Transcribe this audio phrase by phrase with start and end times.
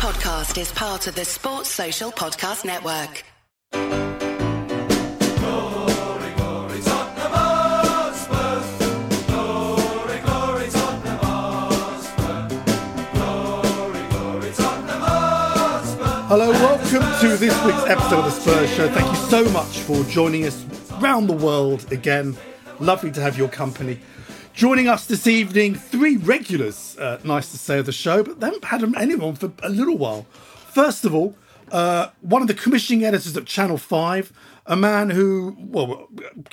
[0.00, 3.22] podcast is part of the Sports Social Podcast Network.
[16.28, 18.88] Hello, welcome to this week's episode of the Spurs Show.
[18.88, 22.38] Thank you so much for joining us round the world again.
[22.78, 24.00] Lovely to have your company.
[24.54, 28.46] Joining us this evening, three regulars, uh, nice to say, of the show, but they
[28.46, 30.26] haven't had anyone for a little while.
[30.68, 31.34] First of all,
[31.70, 34.32] uh, one of the commissioning editors at Channel 5,
[34.66, 36.08] a man who, well,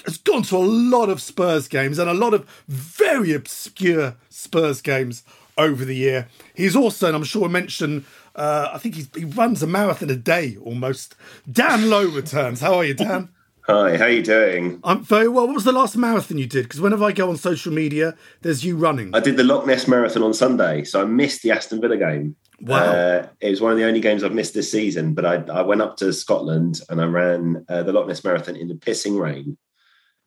[0.06, 4.82] has gone to a lot of Spurs games and a lot of very obscure Spurs
[4.82, 5.24] games
[5.58, 6.28] over the year.
[6.54, 8.06] He's also, and I'm sure I mentioned,
[8.36, 11.16] uh, I think he runs a marathon a day almost.
[11.52, 12.62] Dan Louw returns.
[12.62, 13.30] How are you, Dan?
[13.68, 14.80] Hi, how you doing?
[14.86, 15.46] I'm very well.
[15.46, 16.64] What was the last marathon you did?
[16.64, 19.14] Because whenever I go on social media, there's you running.
[19.14, 22.38] I did the Loch Ness Marathon on Sunday, so I missed the Aston Villa game.
[22.62, 22.78] Wow.
[22.86, 25.64] Uh, it was one of the only games I've missed this season, but I, I
[25.64, 29.20] went up to Scotland and I ran uh, the Loch Ness Marathon in the pissing
[29.20, 29.58] rain.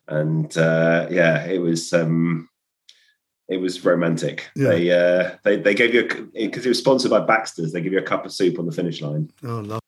[0.07, 2.47] And uh, yeah, it was um,
[3.49, 4.51] it was romantic.
[4.55, 4.69] Yeah.
[4.69, 7.73] They, uh, they they gave you because it was sponsored by Baxter's.
[7.73, 9.33] They give you a cup of soup on the finish line.
[9.45, 9.81] Oh, love.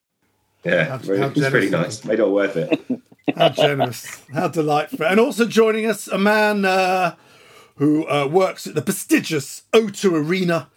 [0.65, 2.03] Yeah, How- very- how it was pretty nice.
[2.07, 2.81] Made it all worth it.
[3.37, 4.23] How generous.
[4.33, 5.07] How delightful.
[5.07, 7.17] And also joining us, a man uh,
[7.77, 10.69] who uh, works at the prestigious O2 Arena.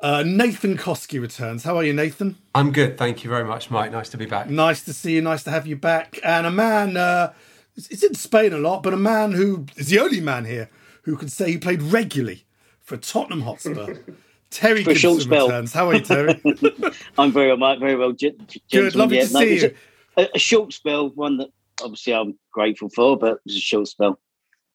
[0.00, 1.62] Uh, Nathan Kosky returns.
[1.62, 2.36] How are you, Nathan?
[2.56, 3.92] I'm good, thank you very much, Mike.
[3.92, 4.50] Nice to be back.
[4.50, 5.22] Nice to see you.
[5.22, 6.18] Nice to have you back.
[6.24, 7.32] And a man, uh,
[7.76, 10.68] it's in Spain a lot, but a man who is the only man here
[11.02, 12.44] who can say he played regularly
[12.80, 13.98] for Tottenham Hotspur.
[14.50, 15.72] Terry For Gibson returns.
[15.72, 16.40] How are you, Terry?
[17.18, 17.78] I'm very well, Mike.
[17.78, 18.12] Very well.
[18.12, 19.74] Gen- Good, lovely to no, see you.
[20.16, 21.48] A, a short spell, one that
[21.82, 24.18] obviously I'm grateful for, but it was a short spell.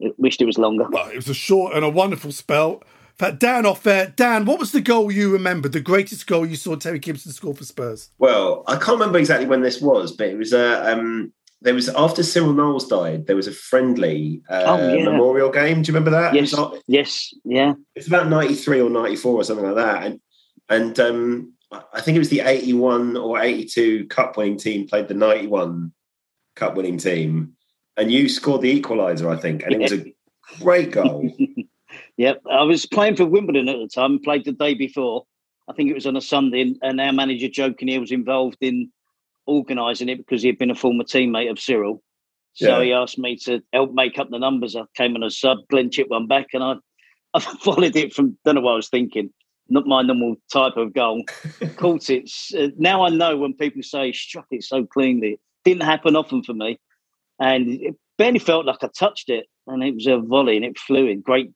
[0.04, 0.88] I wished it was longer.
[0.90, 2.84] Well, it was a short and a wonderful spell.
[3.20, 4.14] In fact, Dan off there.
[4.16, 5.68] Dan, what was the goal you remember?
[5.70, 8.12] The greatest goal you saw Terry Gibson score for Spurs?
[8.20, 11.34] Well, I can't remember exactly when this was, but it was uh, um,
[11.64, 13.26] there was after Cyril Knowles died.
[13.26, 15.04] There was a friendly uh, Oh, yeah.
[15.06, 15.82] memorial game.
[15.82, 16.36] Do you remember that?
[16.36, 17.74] Yes, not- yes, yeah.
[17.96, 20.20] it's about ninety three or ninety four or something like that, and
[20.70, 24.60] and um, I- I think it was the eighty one or eighty two cup winning
[24.60, 25.92] team played the ninety one
[26.58, 27.54] cup winning team,
[27.96, 30.14] and you scored the equaliser, I think, and it was a
[30.62, 31.32] great goal.
[32.18, 32.42] Yep.
[32.52, 35.26] I was playing for Wimbledon at the time, played the day before.
[35.70, 38.92] I think it was on a Sunday, and- our manager Joe Kinnear was involved in
[39.46, 42.04] organising it because he had been a former teammate of Cyril.
[42.54, 42.84] So Yeah.
[42.84, 44.76] he asked me to help make up the numbers.
[44.76, 46.76] I came on a sub, Glenn Chip one back, and I,
[47.36, 49.32] I followed it from, don't know what I was thinking,
[49.70, 51.24] not my normal type of goal.
[51.78, 52.30] Caught it.
[52.58, 55.40] Uh, now I know when people say struck it so cleanly.
[55.64, 56.80] Didn't happen often for me.
[57.40, 59.48] And it barely felt like I touched it.
[59.68, 61.52] And it was a volley and it flew in great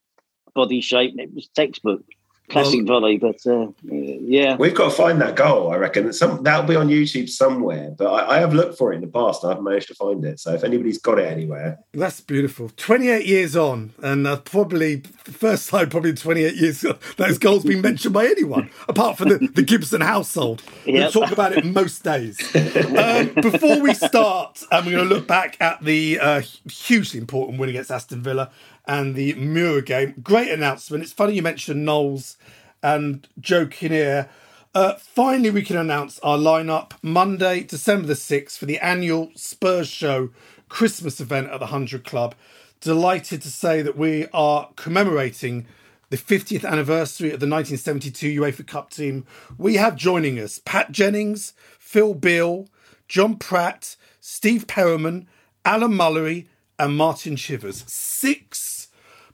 [0.54, 1.12] body shape.
[1.12, 2.04] And it was textbook,
[2.52, 3.18] classic volley.
[3.18, 4.56] But uh, yeah.
[4.58, 5.72] We've got to find that goal.
[5.72, 7.92] I reckon some that'll be on YouTube somewhere.
[7.98, 9.44] But I, I have looked for it in the past.
[9.44, 10.40] I haven't managed to find it.
[10.40, 12.72] So if anybody's got it anywhere, That's beautiful.
[12.78, 16.86] 28 years on, and uh, probably first time, probably in 28 years,
[17.18, 20.62] those goals been mentioned by anyone, apart from the, the Gibson household.
[20.86, 22.40] We talk about it most days.
[22.56, 27.60] um, before we start, um, we're going to look back at the uh, hugely important
[27.60, 28.52] win against Aston Villa
[28.86, 30.16] and the Mura game.
[30.24, 31.04] Great announcement.
[31.04, 32.38] It's funny you mentioned Knowles
[32.82, 34.30] and Joe Kinnear.
[34.74, 39.88] Uh, finally, we can announce our lineup Monday, December the 6th for the annual Spurs
[39.88, 40.30] Show
[40.70, 42.36] Christmas event at the 100 Club.
[42.80, 45.68] Delighted to say that we are commemorating
[46.10, 49.26] the 50th anniversary of the 1972 UEFA Cup team.
[49.58, 52.68] We have joining us Pat Jennings, Phil Beal,
[53.08, 55.28] John Pratt, Steve Perryman,
[55.66, 56.48] Alan Mullery,
[56.80, 57.84] and Martin Chivers.
[57.88, 58.60] Six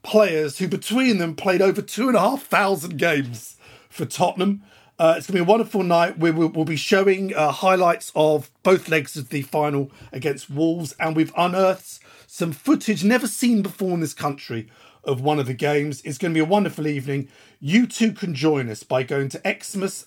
[0.07, 3.57] players who, between them, played over two and a half thousand games
[3.89, 4.63] for Tottenham.
[4.97, 6.17] Uh, it's going to be a wonderful night.
[6.17, 10.95] We will we'll be showing uh, highlights of both legs of the final against Wolves,
[10.99, 14.69] and we've unearthed some footage never seen before in this country
[15.03, 16.01] of one of the games.
[16.01, 17.27] It's going to be a wonderful evening.
[17.59, 20.05] You too can join us by going to xmas,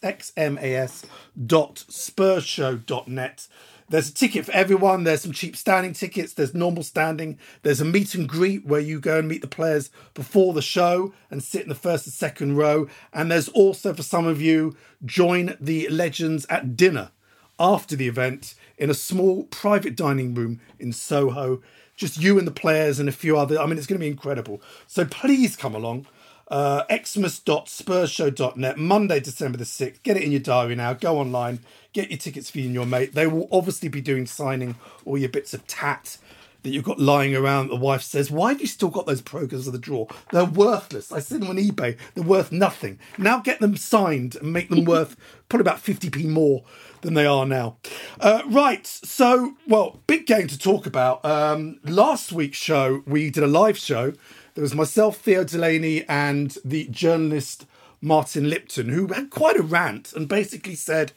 [3.91, 5.03] There's a ticket for everyone.
[5.03, 6.33] There's some cheap standing tickets.
[6.33, 7.39] There's normal standing.
[7.63, 11.13] There's a meet and greet where you go and meet the players before the show
[11.29, 12.87] and sit in the first and second row.
[13.13, 17.11] And there's also, for some of you, join the legends at dinner
[17.59, 21.61] after the event in a small private dining room in Soho.
[21.97, 23.59] Just you and the players and a few other.
[23.61, 24.63] I mean, it's going to be incredible.
[24.87, 26.07] So please come along.
[26.47, 30.03] Uh, xmas.spursshow.net, Monday, December the 6th.
[30.03, 30.93] Get it in your diary now.
[30.93, 31.61] Go online.
[31.93, 33.15] Get your tickets for you and your mate.
[33.15, 36.19] They will obviously be doing signing all your bits of tat.
[36.63, 37.69] that you've got lying around.
[37.69, 40.09] The wife says, "Why have you still got those programs of the drawer?
[40.31, 41.11] They're worthless.
[41.11, 41.97] I see them on eBay.
[42.15, 42.99] They're worth nothing.
[43.17, 45.17] Now get them signed and make them worth
[45.49, 46.63] probably about fifty p more
[47.01, 47.79] than they are now."
[48.21, 48.87] Uh, right.
[48.87, 51.25] So, well, big game to talk about.
[51.25, 54.13] Um, last week's show, we did a live show.
[54.55, 57.65] There was myself, Theo Delaney, and the journalist
[58.03, 61.13] Martin Lipton, who had quite a rant and basically said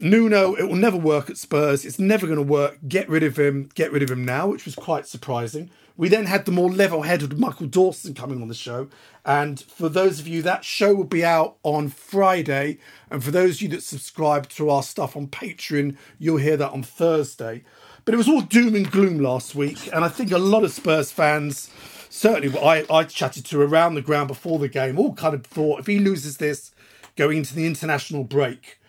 [0.00, 1.84] Nuno, it will never work at Spurs.
[1.84, 2.78] It's never going to work.
[2.88, 3.68] Get rid of him.
[3.74, 5.70] Get rid of him now, which was quite surprising.
[5.96, 8.88] We then had the more level headed Michael Dawson coming on the show.
[9.26, 12.78] And for those of you, that show will be out on Friday.
[13.10, 16.72] And for those of you that subscribe to our stuff on Patreon, you'll hear that
[16.72, 17.62] on Thursday.
[18.06, 19.90] But it was all doom and gloom last week.
[19.92, 21.70] And I think a lot of Spurs fans,
[22.08, 25.80] certainly I, I chatted to around the ground before the game, all kind of thought
[25.80, 26.72] if he loses this
[27.16, 28.79] going into the international break,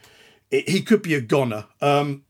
[0.52, 1.66] it, he could be a goner.
[1.82, 2.24] Um,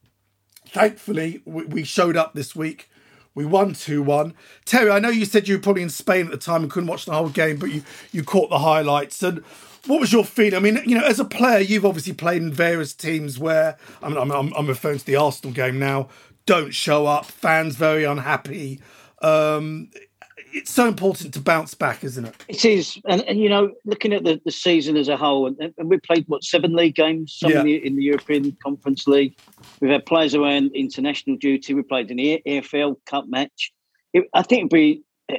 [0.67, 2.89] thankfully, we, we showed up this week.
[3.33, 4.33] We won 2 1.
[4.65, 6.89] Terry, I know you said you were probably in Spain at the time and couldn't
[6.89, 9.23] watch the whole game, but you, you caught the highlights.
[9.23, 9.43] And
[9.87, 10.55] what was your feeling?
[10.55, 14.09] I mean, you know, as a player, you've obviously played in various teams where, I
[14.09, 16.09] mean, I'm, I'm, I'm referring to the Arsenal game now,
[16.45, 18.81] don't show up, fans very unhappy.
[19.21, 19.91] Um,
[20.53, 22.35] it's so important to bounce back, isn't it?
[22.47, 25.73] It is, and, and you know, looking at the, the season as a whole, and,
[25.77, 27.59] and we played what seven league games, some yeah.
[27.59, 29.37] in, the, in, the, European Conference League.
[29.79, 31.73] We've had players around international duty.
[31.73, 33.71] We played in the EFL Cup match.
[34.13, 35.37] It, I think it'd be eh,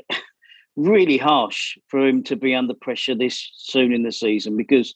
[0.76, 4.94] really harsh for him to be under pressure this soon in the season because.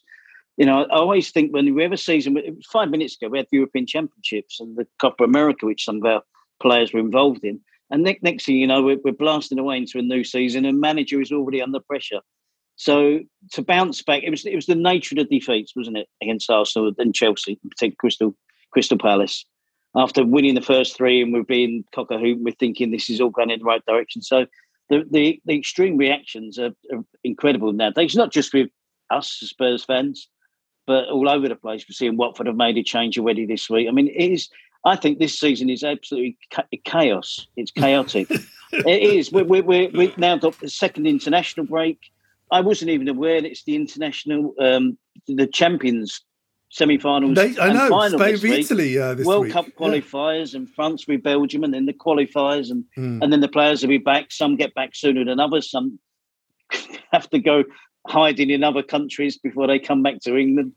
[0.59, 2.35] You know, I always think when we have a season,
[2.73, 6.05] five minutes ago, we had the European Championships and the Copa America, which some of
[6.05, 6.23] our
[6.59, 7.61] players were involved in.
[7.89, 10.79] And next, next thing you know, we're, we're blasting away into a new season, and
[10.79, 12.21] manager is already under pressure.
[12.75, 13.21] So
[13.53, 16.49] to bounce back, it was it was the nature of the defeats, wasn't it, against
[16.49, 18.35] Arsenal and Chelsea, in particular Crystal
[18.71, 19.45] Crystal Palace.
[19.95, 23.19] After winning the first three, and we're being cock a hoop, we're thinking this is
[23.19, 24.21] all going in the right direction.
[24.21, 24.45] So
[24.89, 28.15] the the, the extreme reactions are, are incredible nowadays.
[28.15, 28.69] Not just with
[29.09, 30.29] us Spurs fans,
[30.85, 31.83] but all over the place.
[31.87, 33.87] We're seeing Watford have made a change already this week.
[33.87, 34.49] I mean, it is
[34.85, 36.37] I think this season is absolutely
[36.85, 37.47] chaos.
[37.55, 38.29] It's chaotic.
[38.71, 39.31] it is.
[39.31, 41.99] We're, we're, we've now got the second international break.
[42.51, 44.97] I wasn't even aware that it's the international, um,
[45.27, 46.21] the champions
[46.69, 47.35] semi-finals.
[47.35, 49.53] They, I know Spain v Italy uh, World week.
[49.53, 50.59] Cup qualifiers yeah.
[50.59, 53.21] and France v Belgium, and then the qualifiers, and mm.
[53.21, 54.31] and then the players will be back.
[54.31, 55.69] Some get back sooner than others.
[55.69, 55.99] Some
[57.11, 57.63] have to go
[58.07, 60.73] hiding in other countries before they come back to England.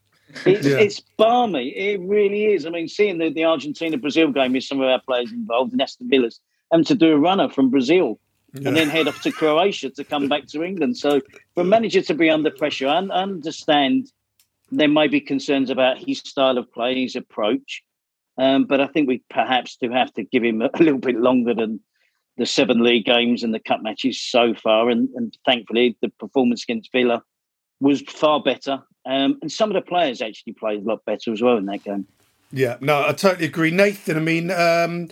[0.47, 0.79] It's, yeah.
[0.79, 1.69] it's balmy.
[1.71, 2.67] It really is.
[2.67, 5.83] I mean, seeing the, the Argentina Brazil game with some of our players involved and
[5.83, 6.41] Aston Villa's,
[6.71, 8.19] and to do a runner from Brazil
[8.55, 8.69] yeah.
[8.69, 10.97] and then head off to Croatia to come back to England.
[10.97, 11.21] So
[11.55, 14.11] for a manager to be under pressure, I understand
[14.71, 17.83] there may be concerns about his style of play, his approach.
[18.39, 21.17] Um, but I think we perhaps do have to give him a, a, little bit
[21.17, 21.81] longer than
[22.37, 24.89] the seven league games and the cup matches so far.
[24.89, 27.23] And, and thankfully, the performance against Villa
[27.81, 28.83] was far better.
[29.11, 31.83] Um, and some of the players actually played a lot better as well in that
[31.83, 32.07] game.
[32.53, 34.17] Yeah, no, I totally agree, Nathan.
[34.17, 35.09] I mean, um,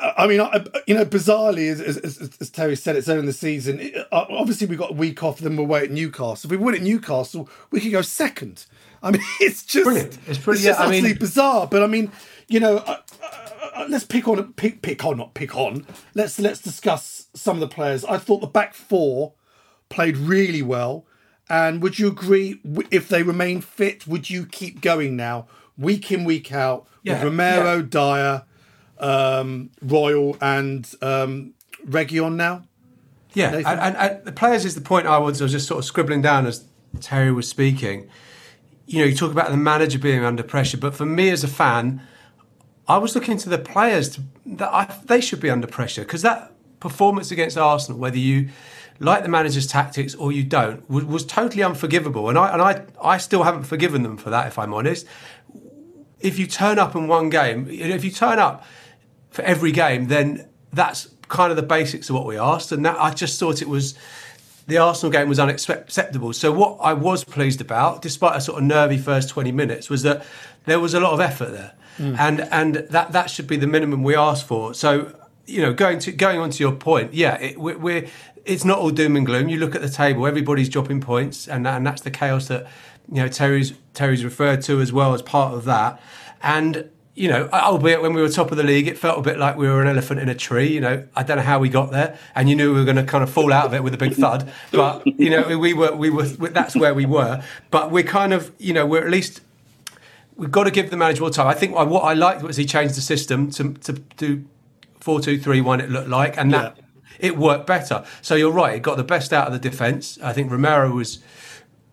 [0.00, 0.40] I mean,
[0.86, 3.78] you know, bizarrely, as, as, as Terry said, it's early in the season.
[3.80, 6.48] It, uh, obviously, we got a week off, then we're away at Newcastle.
[6.48, 8.64] If we win at Newcastle, we could go second.
[9.02, 10.18] I mean, it's just brilliant.
[10.26, 11.66] It's, pretty it's just yeah, I mean, bizarre.
[11.66, 12.10] But I mean,
[12.48, 15.86] you know, uh, uh, uh, let's pick on pick pick on not pick on.
[16.14, 18.02] Let's let's discuss some of the players.
[18.06, 19.34] I thought the back four
[19.90, 21.06] played really well.
[21.48, 22.60] And would you agree
[22.90, 24.06] if they remain fit?
[24.06, 25.46] Would you keep going now,
[25.76, 27.82] week in week out, yeah, with Romero, yeah.
[27.82, 28.42] Dier,
[28.98, 31.54] um, Royal, and um,
[31.86, 32.64] Reguilon now?
[33.34, 35.78] Yeah, and, and, and, the players is the point I was, I was just sort
[35.78, 36.64] of scribbling down as
[37.00, 38.08] Terry was speaking.
[38.86, 41.48] You know, you talk about the manager being under pressure, but for me as a
[41.48, 42.00] fan,
[42.86, 46.22] I was looking to the players to, that I, they should be under pressure because
[46.22, 48.50] that performance against Arsenal, whether you
[49.00, 52.28] like the manager's tactics or you don't, was, was totally unforgivable.
[52.28, 55.06] And I and I I still haven't forgiven them for that, if I'm honest.
[56.20, 58.64] If you turn up in one game, if you turn up
[59.30, 62.72] for every game, then that's kind of the basics of what we asked.
[62.72, 63.94] And that I just thought it was
[64.66, 66.32] the Arsenal game was unacceptable.
[66.32, 70.02] So what I was pleased about, despite a sort of nervy first 20 minutes, was
[70.04, 70.24] that
[70.64, 71.74] there was a lot of effort there.
[71.98, 72.18] Mm.
[72.18, 74.74] And and that that should be the minimum we asked for.
[74.74, 75.14] So
[75.46, 78.06] you know, going to going on to your point, yeah, it, we're, we're
[78.44, 79.48] it's not all doom and gloom.
[79.48, 82.66] You look at the table; everybody's dropping points, and and that's the chaos that
[83.08, 86.00] you know Terry's Terry's referred to as well as part of that.
[86.42, 89.38] And you know, albeit when we were top of the league, it felt a bit
[89.38, 90.72] like we were an elephant in a tree.
[90.72, 92.96] You know, I don't know how we got there, and you knew we were going
[92.96, 94.52] to kind of fall out of it with a big thud.
[94.72, 97.42] But you know, we were we were that's where we were.
[97.70, 99.40] But we're kind of you know we're at least
[100.36, 101.46] we've got to give the manager more time.
[101.46, 104.44] I think what I liked was he changed the system to to, to
[105.04, 105.80] four two three one.
[105.82, 106.84] It looked like, and that Yeah.
[107.28, 108.04] it worked better.
[108.22, 110.18] So you're right; it got the best out of the defence.
[110.22, 111.18] I think Romero was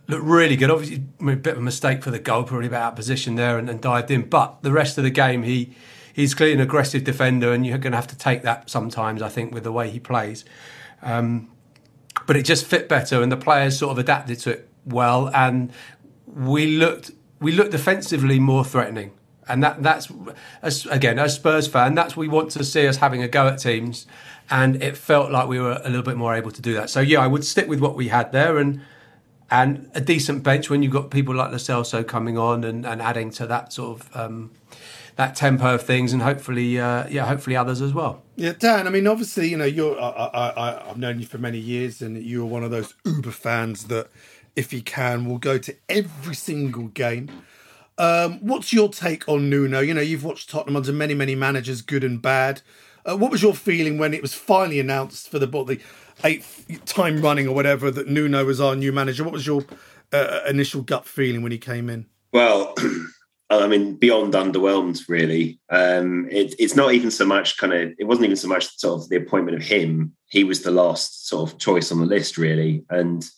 [0.07, 0.69] looked really good.
[0.71, 2.95] Obviously, I mean, a bit of a mistake for the goal, probably about out of
[2.95, 4.21] position there, and, and dived in.
[4.29, 5.75] But the rest of the game, he
[6.13, 9.21] he's clearly an aggressive defender, and you're going to have to take that sometimes.
[9.21, 10.45] I think with the way he plays,
[11.01, 11.49] um,
[12.25, 15.71] but it just fit better, and the players sort of adapted to it well, and
[16.25, 19.11] we looked we looked defensively more threatening.
[19.51, 20.07] And that that's
[20.61, 23.59] as again as Spurs fan, that's we want to see us having a go at
[23.59, 24.07] teams,
[24.49, 26.89] and it felt like we were a little bit more able to do that.
[26.89, 28.81] So yeah, I would stick with what we had there, and
[29.49, 33.01] and a decent bench when you've got people like Lo Celso coming on and, and
[33.01, 34.51] adding to that sort of um,
[35.17, 38.23] that tempo of things, and hopefully, uh, yeah, hopefully others as well.
[38.37, 38.87] Yeah, Dan.
[38.87, 39.99] I mean, obviously, you know, you're.
[39.99, 43.31] I, I, I, I've known you for many years, and you're one of those uber
[43.31, 44.09] fans that,
[44.55, 47.29] if he can, will go to every single game.
[48.01, 49.79] Um, what's your take on Nuno?
[49.79, 52.63] You know, you've watched Tottenham under many, many managers, good and bad.
[53.05, 55.79] Uh, what was your feeling when it was finally announced for the what, the
[56.23, 59.23] eighth time running or whatever that Nuno was our new manager?
[59.23, 59.63] What was your
[60.11, 62.07] uh, initial gut feeling when he came in?
[62.33, 62.73] Well,
[63.51, 65.59] I mean, beyond underwhelmed, really.
[65.69, 68.99] Um, it, it's not even so much kind of, it wasn't even so much sort
[68.99, 70.15] of the appointment of him.
[70.27, 72.83] He was the last sort of choice on the list, really.
[72.89, 73.29] And,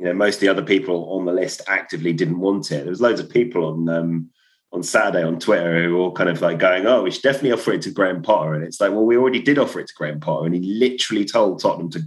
[0.00, 2.84] you know, most of the other people on the list actively didn't want it.
[2.84, 4.30] There was loads of people on um,
[4.72, 7.52] on Saturday on Twitter who were all kind of like going, oh, we should definitely
[7.52, 8.54] offer it to Graham Potter.
[8.54, 10.46] And it's like, well, we already did offer it to Graham Potter.
[10.46, 12.00] And he literally told Tottenham to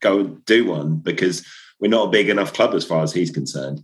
[0.00, 1.44] go do one because
[1.80, 3.80] we're not a big enough club as far as he's concerned.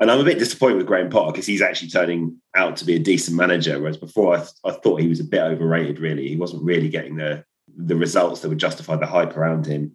[0.00, 2.94] And I'm a bit disappointed with Graham Potter because he's actually turning out to be
[2.94, 3.78] a decent manager.
[3.78, 5.98] Whereas before, I, th- I thought he was a bit overrated.
[5.98, 7.44] Really, he wasn't really getting the
[7.76, 9.92] the results that would justify the hype around him.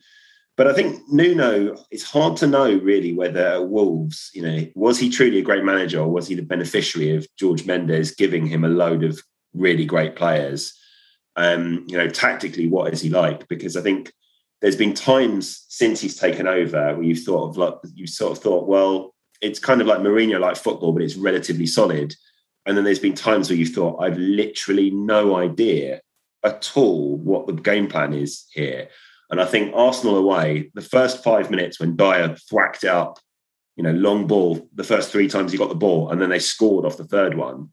[0.55, 5.09] But I think Nuno, it's hard to know really whether Wolves, you know, was he
[5.09, 8.69] truly a great manager or was he the beneficiary of George Mendes giving him a
[8.69, 9.19] load of
[9.53, 10.77] really great players?
[11.35, 13.47] Um, you know, tactically, what is he like?
[13.47, 14.13] Because I think
[14.61, 18.43] there's been times since he's taken over where you've thought of like you sort of
[18.43, 22.15] thought, well, it's kind of like Mourinho like football, but it's relatively solid.
[22.65, 26.01] And then there's been times where you thought, I've literally no idea
[26.43, 28.87] at all what the game plan is here.
[29.33, 33.17] And I think Arsenal away, the first five minutes when Dier thwacked up,
[33.75, 36.37] you know, long ball, the first three times he got the ball, and then they
[36.37, 37.69] scored off the third one.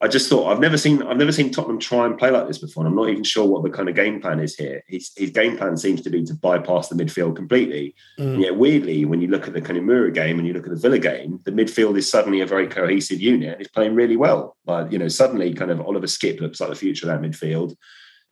[0.00, 2.56] I just thought I've never seen I've never seen Tottenham try and play like this
[2.56, 2.82] before.
[2.82, 4.82] And I'm not even sure what the kind of game plan is here.
[4.88, 7.94] His, his game plan seems to be to bypass the midfield completely.
[8.18, 8.32] Mm.
[8.32, 10.64] And yet, weirdly, when you look at the kind of Mura game and you look
[10.64, 13.60] at the Villa game, the midfield is suddenly a very cohesive unit.
[13.60, 14.56] It's playing really well.
[14.64, 17.76] Like you know, suddenly, kind of Oliver Skipp looks like the future of that midfield.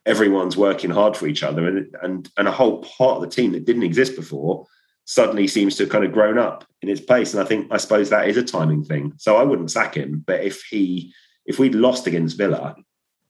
[0.05, 3.51] Everyone's working hard for each other, and and and a whole part of the team
[3.53, 4.65] that didn't exist before
[5.05, 7.33] suddenly seems to have kind of grown up in its place.
[7.33, 9.13] And I think I suppose that is a timing thing.
[9.17, 11.13] So I wouldn't sack him, but if he
[11.45, 12.75] if we'd lost against Villa,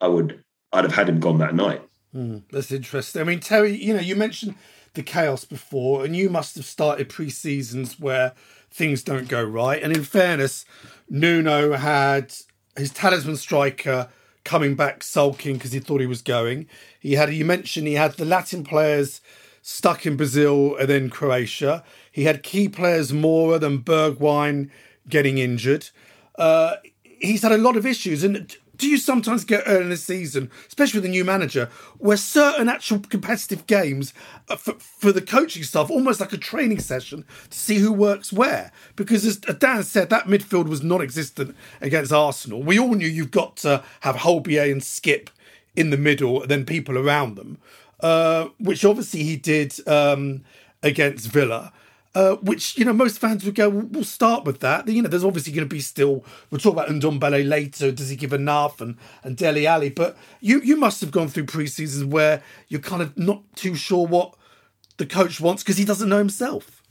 [0.01, 1.81] I would I'd have had him gone that night.
[2.13, 3.21] Mm, that's interesting.
[3.21, 4.55] I mean, Terry, you know, you mentioned
[4.93, 8.33] the chaos before, and you must have started pre seasons where
[8.71, 9.81] things don't go right.
[9.81, 10.65] And in fairness,
[11.09, 12.33] Nuno had
[12.77, 14.09] his talisman striker
[14.45, 16.67] coming back sulking because he thought he was going.
[16.99, 19.19] He had you mentioned he had the Latin players
[19.61, 21.83] stuck in Brazil and then Croatia.
[22.11, 24.69] He had key players more than Bergwijn
[25.09, 25.89] getting injured.
[26.37, 28.23] Uh, he's had a lot of issues.
[28.23, 32.17] And do you sometimes get early in the season, especially with a new manager, where
[32.17, 34.13] certain actual competitive games
[34.57, 38.71] for, for the coaching staff, almost like a training session to see who works where?
[38.95, 42.63] Because as Dan said, that midfield was non existent against Arsenal.
[42.63, 45.29] We all knew you've got to have Højbjerg and Skipp
[45.75, 47.57] in the middle, and then people around them,
[47.99, 50.43] uh, which obviously he did um,
[50.81, 51.73] against Villa.
[52.15, 53.69] Uh, which you know most fans would go.
[53.69, 54.87] We'll, we'll start with that.
[54.87, 56.23] You know, there's obviously going to be still.
[56.49, 57.91] We'll talk about Ndombele later.
[57.91, 59.89] Does he give enough and and Dele Alli?
[59.89, 64.07] But you you must have gone through pre-seasons where you're kind of not too sure
[64.07, 64.33] what
[64.95, 66.81] the coach wants because he doesn't know himself.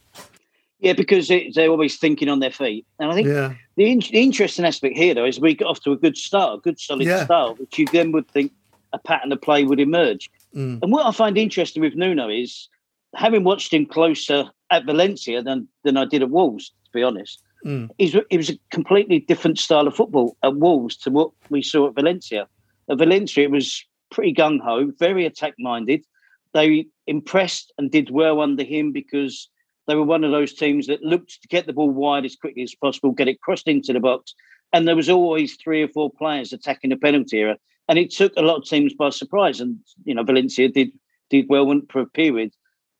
[0.80, 4.00] Yeah, because it, they're always thinking on their feet, and I think Yeah, the, in-
[4.00, 6.78] the interesting aspect here, though, is we got off to a good start, a good
[6.78, 7.24] solid Yeah.
[7.24, 8.52] start, which you then would think
[8.92, 10.30] a pattern of play would emerge.
[10.54, 10.80] Mm.
[10.82, 12.68] And what I find interesting with Nuno is
[13.14, 17.40] having watched him closer at Valencia than than I did at Wolves, to be honest.
[17.64, 17.90] Mm.
[17.98, 21.94] It was a completely different style of football at Wolves to what we saw at
[21.94, 22.46] Valencia.
[22.90, 26.04] At Valencia, it was pretty gung ho, very attack minded.
[26.52, 29.48] They impressed and did well under him because
[29.86, 32.62] they were one of those teams that looked to get the ball wide as quickly
[32.62, 34.34] as possible, get it crossed into the box,
[34.72, 37.56] and there was always three or four players attacking the penalty area,
[37.88, 39.60] and it took a lot of teams by surprise.
[39.60, 40.90] And you know, Valencia did
[41.30, 42.52] did well for a period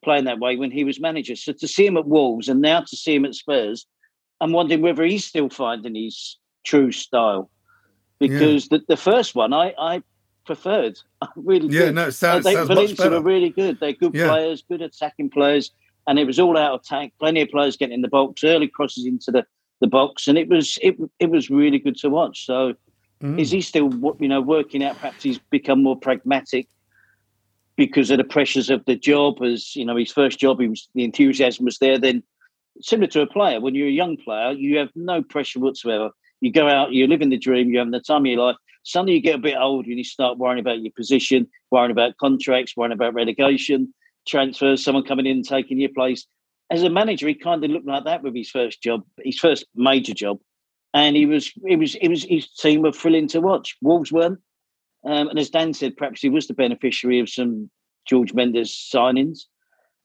[0.04, 1.34] playing that way when he was manager.
[1.34, 3.86] So to see him at Wolves and now to see him at Spurs,
[4.40, 7.50] I'm wondering whether he's still finding his true style.
[8.20, 10.02] Because the, the first one, I, I
[10.46, 10.98] preferred.
[11.36, 11.94] really, yeah, good.
[11.94, 13.10] no, sounds, uh, they, sounds much better.
[13.10, 13.80] were really good.
[13.80, 14.28] They're good yeah.
[14.28, 15.70] players, good attacking players,
[16.06, 17.12] and it was all out attack.
[17.18, 19.44] Plenty of players getting in the box, early crosses into the,
[19.80, 22.46] the box, and it was it it was really good to watch.
[22.46, 22.74] So,
[23.22, 23.38] mm.
[23.38, 24.96] is he still you know working out?
[24.96, 26.68] Perhaps he's become more pragmatic
[27.76, 29.42] because of the pressures of the job.
[29.42, 31.98] As you know, his first job, he was the enthusiasm was there.
[31.98, 32.22] Then,
[32.80, 36.10] similar to a player, when you're a young player, you have no pressure whatsoever.
[36.40, 38.56] You go out, you're living the dream, you're having the time of your life.
[38.82, 42.18] Suddenly, you get a bit older and you start worrying about your position, worrying about
[42.18, 43.94] contracts, worrying about relegation,
[44.28, 46.26] transfers, someone coming in and taking your place.
[46.70, 49.64] As a manager, he kind of looked like that with his first job, his first
[49.74, 50.38] major job,
[50.92, 53.76] and he was, it was, it was his team were thrilling to watch.
[53.80, 54.38] Wolves weren't.
[55.04, 57.70] Um, and as Dan said, perhaps he was the beneficiary of some
[58.06, 59.40] George Mendes signings.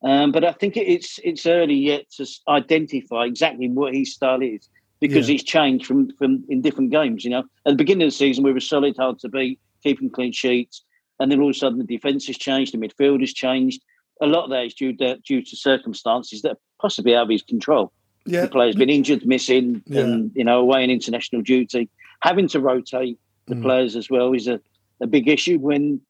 [0.04, 4.70] Um, but I think it's it's early yet to identify exactly what his style is
[5.02, 5.34] because yeah.
[5.34, 7.24] he's changed from from in different games.
[7.26, 10.10] You know, at the beginning of the season we were solid, hard to beat, keeping
[10.10, 10.84] clean sheets,
[11.20, 13.82] and then all of a sudden the defence has changed, the midfield has changed.
[14.22, 17.30] A lot of that is due to, due to circumstances that are possibly out of
[17.30, 17.94] his control.
[18.26, 18.42] Yeah.
[18.42, 20.02] The player's been injured, missing, yeah.
[20.02, 21.90] and you know away in international duty.
[22.22, 23.62] Having to rotate the mm.
[23.62, 24.62] players as well is a
[25.02, 26.02] a big issue when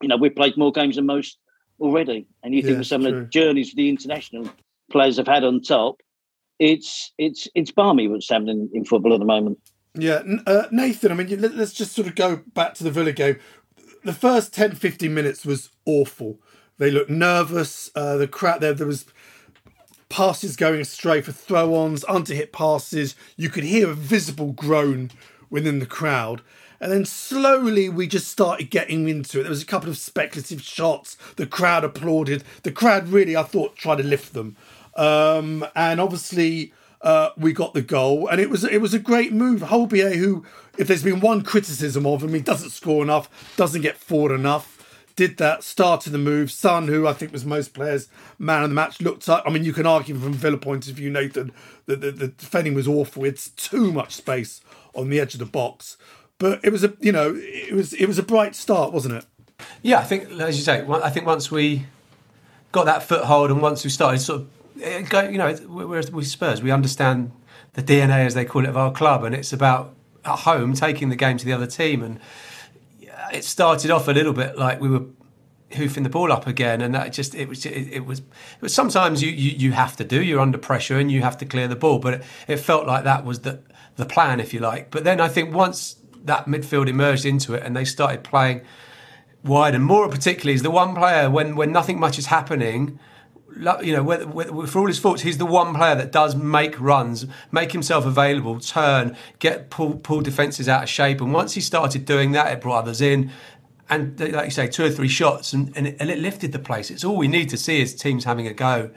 [0.00, 1.38] you know we've played more games than most
[1.80, 3.10] already, and you think of some true.
[3.10, 4.48] of the journeys the international
[4.90, 5.96] players have had on top.
[6.58, 9.58] It's it's it's balmy what's happening in football at the moment.
[9.94, 11.12] Yeah, uh, Nathan.
[11.12, 13.38] I mean, let's just sort of go back to the Villa game.
[14.04, 16.40] The first 10, 15 minutes was awful.
[16.78, 17.90] They looked nervous.
[17.96, 19.06] Uh, the crowd there, there was
[20.08, 23.16] passes going astray for throw-ons, under-hit passes.
[23.36, 25.10] You could hear a visible groan
[25.50, 26.42] within the crowd.
[26.80, 29.42] And then slowly we just started getting into it.
[29.42, 31.16] There was a couple of speculative shots.
[31.36, 32.44] The crowd applauded.
[32.62, 34.56] The crowd really, I thought, tried to lift them.
[34.94, 39.32] Um, and obviously, uh, we got the goal, and it was it was a great
[39.32, 39.62] move.
[39.62, 40.44] Højbjerg, who,
[40.76, 44.74] if there's been one criticism of him, he doesn't score enough, doesn't get forward enough.
[45.14, 46.50] Did that, started the move.
[46.50, 48.08] Son, who I think was most players'
[48.38, 49.42] man of the match, looked up.
[49.46, 51.50] I mean, you can argue from Villa point of view, Nathan,
[51.86, 53.24] that the, the defending was awful.
[53.24, 54.60] It's too much space
[54.94, 55.96] on the edge of the box.
[56.38, 59.26] But it was a you know it was it was a bright start, wasn't it?
[59.82, 61.86] Yeah, I think as you say, I think once we
[62.72, 66.62] got that foothold and once we started sort of eh, you know, we're, we Spurs,
[66.62, 67.32] we understand
[67.74, 71.08] the DNA as they call it of our club, and it's about at home taking
[71.08, 72.02] the game to the other team.
[72.02, 72.20] And
[73.32, 75.06] it started off a little bit like we were
[75.72, 78.74] hoofing the ball up again, and that just it was it, it was it was
[78.74, 81.68] sometimes you, you you have to do you're under pressure and you have to clear
[81.68, 83.60] the ball, but it, it felt like that was the
[83.96, 84.90] the plan, if you like.
[84.90, 88.62] But then I think once that midfield emerged into it and they started playing
[89.44, 89.74] wide.
[89.74, 92.98] And Moura particularly is the one player when when nothing much is happening.
[93.82, 97.72] You know, for all his faults, he's the one player that does make runs, make
[97.72, 101.20] himself available, turn, get pull pull defenses out of shape.
[101.20, 103.32] And once he started doing that, it brought others in,
[103.90, 106.58] and like you say, two or three shots, and, and, it, and it lifted the
[106.58, 106.90] place.
[106.90, 108.90] It's all we need to see is teams having a go,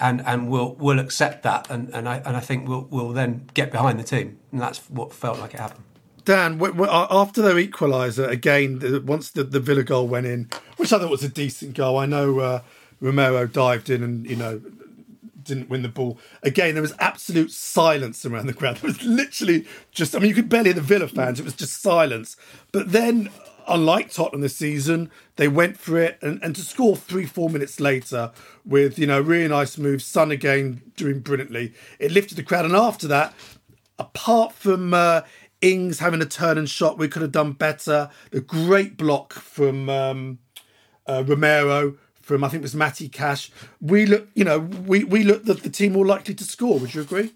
[0.00, 3.48] and and we'll we'll accept that, and and I and I think we'll we'll then
[3.54, 5.84] get behind the team, and that's what felt like it happened.
[6.28, 11.10] Dan, after their equaliser, again, once the, the Villa goal went in, which I thought
[11.10, 12.60] was a decent goal, I know uh,
[13.00, 14.60] Romero dived in and, you know,
[15.42, 16.18] didn't win the ball.
[16.42, 18.76] Again, there was absolute silence around the ground.
[18.82, 21.40] There was literally just, I mean, you could barely hear the Villa fans.
[21.40, 22.36] It was just silence.
[22.72, 23.30] But then,
[23.66, 26.18] unlike Tottenham this season, they went for it.
[26.20, 28.32] And, and to score three, four minutes later
[28.66, 32.66] with, you know, really nice move, Son again doing brilliantly, it lifted the crowd.
[32.66, 33.32] And after that,
[33.98, 35.22] apart from uh,
[35.60, 38.10] Ings having a turn and shot, we could have done better.
[38.30, 40.38] The great block from um,
[41.06, 43.50] uh, Romero, from I think it was Matty Cash.
[43.80, 46.78] We look, you know, we we looked that the team more likely to score.
[46.78, 47.32] Would you agree?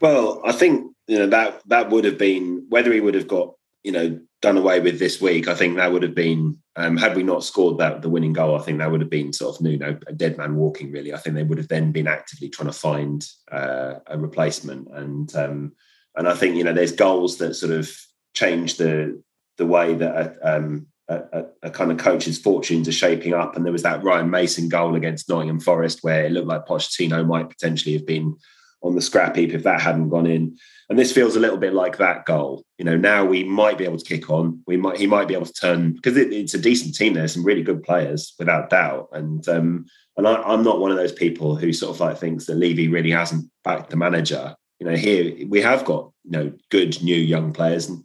[0.00, 3.54] Well, I think you know that that would have been whether he would have got
[3.82, 5.48] you know done away with this week.
[5.48, 8.56] I think that would have been um, had we not scored that the winning goal.
[8.56, 10.92] I think that would have been sort of you know a dead man walking.
[10.92, 14.88] Really, I think they would have then been actively trying to find uh, a replacement
[14.92, 15.34] and.
[15.34, 15.72] Um,
[16.16, 17.90] and I think you know there's goals that sort of
[18.34, 19.22] change the
[19.58, 23.54] the way that a, um, a, a, kind of coach's fortunes are shaping up.
[23.54, 27.26] And there was that Ryan Mason goal against Nottingham Forest where it looked like Pochettino
[27.26, 28.34] might potentially have been
[28.82, 30.56] on the scrap heap if that hadn't gone in.
[30.88, 32.64] And this feels a little bit like that goal.
[32.78, 34.62] You know, now we might be able to kick on.
[34.66, 37.14] We might he might be able to turn because it, it's a decent team.
[37.14, 39.08] There's some really good players without doubt.
[39.12, 42.46] And um, and I, am not one of those people who sort of like thinks
[42.46, 46.52] that Levy really hasn't backed the manager you know, here we have got you know
[46.70, 48.02] good new young players, and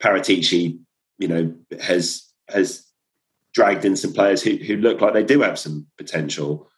[0.00, 0.78] Paratici,
[1.18, 2.86] you know, has has
[3.52, 6.70] dragged in some players who who look like they do have some potential.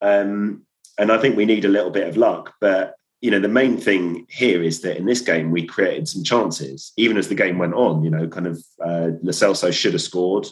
[0.00, 0.62] Um,
[0.96, 3.78] and I think we need a little bit of luck, but you know, the main
[3.78, 7.58] thing here is that in this game we created some chances, even as the game
[7.58, 8.04] went on.
[8.04, 10.46] You know, kind of uh, Lo should have scored.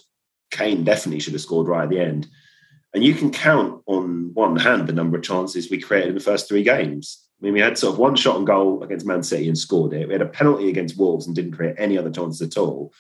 [0.51, 2.27] Kane definitely should have scored right at the end.
[2.93, 6.21] And you can count on one hand the number of chances we created in the
[6.21, 7.26] first three games.
[7.47, 10.09] Mean, we had sort of one shot on goal against Man City and scored it.
[10.09, 12.93] We had a penalty against Wolves and didn't create any other chances at all.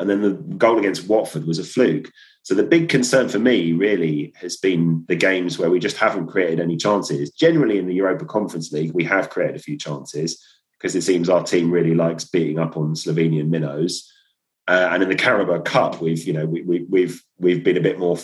[0.00, 2.10] And then the goal against Watford was a fluke.
[2.42, 6.26] So the big concern for me really has been the games where we just haven't
[6.26, 7.30] created any chances.
[7.30, 11.28] Generally, in the Europa Conference League, we have created a few chances because it seems
[11.28, 14.12] our team really likes beating up on Slovenian minnows.
[14.66, 17.80] Uh, and in the Carabao Cup, we've you know we, we, we've we've been a
[17.80, 18.18] bit more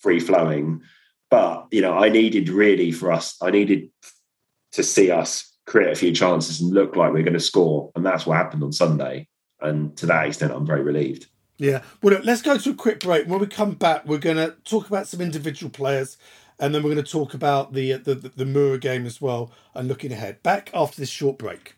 [0.00, 0.82] free flowing.
[1.30, 3.90] But you know, I needed really for us, I needed
[4.72, 8.04] to see us create a few chances and look like we're going to score, and
[8.04, 9.28] that's what happened on Sunday.
[9.60, 11.26] And to that extent, I'm very relieved.
[11.58, 11.82] Yeah.
[12.02, 13.26] Well, look, let's go to a quick break.
[13.26, 16.16] When we come back, we're going to talk about some individual players,
[16.58, 19.20] and then we're going to talk about the uh, the the, the Mura game as
[19.20, 20.42] well, and looking ahead.
[20.42, 21.74] Back after this short break.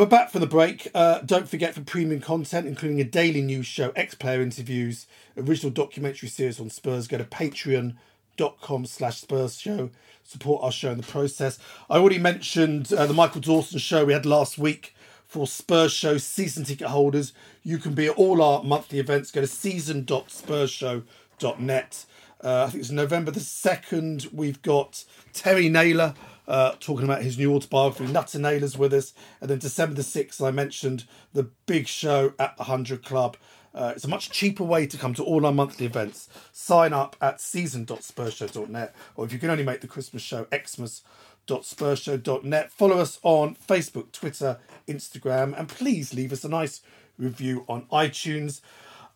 [0.00, 0.88] We're back from the break.
[0.94, 6.30] Uh, don't forget for premium content, including a daily news show, ex-player interviews, original documentary
[6.30, 9.90] series on Spurs, go to patreon.com slash Spurs show.
[10.24, 11.58] Support our show in the process.
[11.90, 14.94] I already mentioned uh, the Michael Dawson show we had last week
[15.26, 17.34] for Spurs Show season ticket holders.
[17.62, 19.30] You can be at all our monthly events.
[19.30, 22.04] Go to season.spursshow.net.
[22.42, 24.32] Uh, I think it's November the 2nd.
[24.32, 26.14] We've got Terry Naylor
[26.50, 29.14] uh, talking about his new autobiography, Nutter Naylor's with us.
[29.40, 33.36] And then December the 6th, I mentioned the big show at the 100 Club.
[33.72, 36.28] Uh, it's a much cheaper way to come to all our monthly events.
[36.50, 42.72] Sign up at season.spursshow.net, or if you can only make the Christmas show, xmas.spursshow.net.
[42.72, 44.58] Follow us on Facebook, Twitter,
[44.88, 46.80] Instagram, and please leave us a nice
[47.16, 48.60] review on iTunes.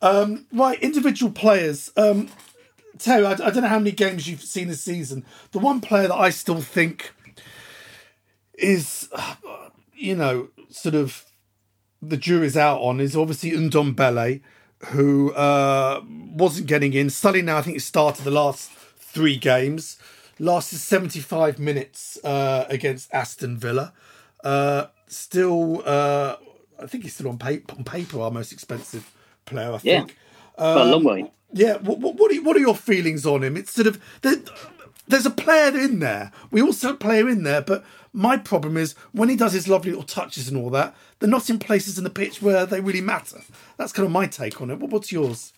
[0.01, 1.90] Um, right, individual players.
[1.97, 2.29] Um,
[2.97, 5.25] Terry, I, I don't know how many games you've seen this season.
[5.51, 7.12] The one player that I still think
[8.59, 9.09] is,
[9.95, 11.25] you know, sort of
[12.03, 14.40] the jury's out on is obviously Ndombele,
[14.87, 17.11] who uh, wasn't getting in.
[17.11, 19.99] Sully now, I think, he started the last three games,
[20.38, 23.93] lasted 75 minutes uh, against Aston Villa.
[24.43, 26.37] Uh, still, uh,
[26.79, 29.11] I think he's still on paper, on paper our most expensive
[29.47, 30.17] player, I think.
[30.59, 31.31] Yeah, um, a long way.
[31.53, 33.57] Yeah, what, what, what, are, what are your feelings on him?
[33.57, 34.03] It's sort of
[35.07, 36.33] there's a player in there.
[36.51, 39.69] We also have a player in there, but my problem is when he does his
[39.69, 42.81] lovely little touches and all that, they're not in places in the pitch where they
[42.81, 43.40] really matter.
[43.77, 44.79] That's kind of my take on it.
[44.79, 45.53] What, what's yours?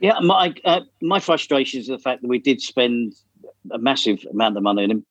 [0.00, 3.14] Yeah, my uh, my frustration is the fact that we did spend
[3.70, 5.06] a massive amount of money on him,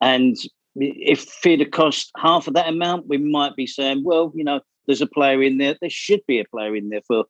[0.00, 0.36] and
[0.76, 5.02] if it cost half of that amount, we might be saying, well, you know, there's
[5.02, 5.76] a player in there.
[5.78, 7.24] There should be a player in there for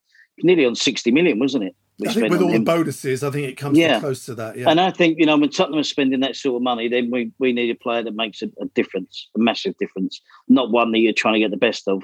[0.44, 1.74] nearly on sixty million, wasn't it?
[2.08, 2.64] I think with all him.
[2.64, 4.00] the bonuses, I think it comes yeah.
[4.00, 4.56] close to that.
[4.56, 4.68] Yeah.
[4.70, 7.32] And I think, you know, when Tottenham are spending that sort of money, then we,
[7.38, 10.98] we need a player that makes a, a, difference, a massive difference, not one that
[10.98, 12.02] you're trying to get the best of,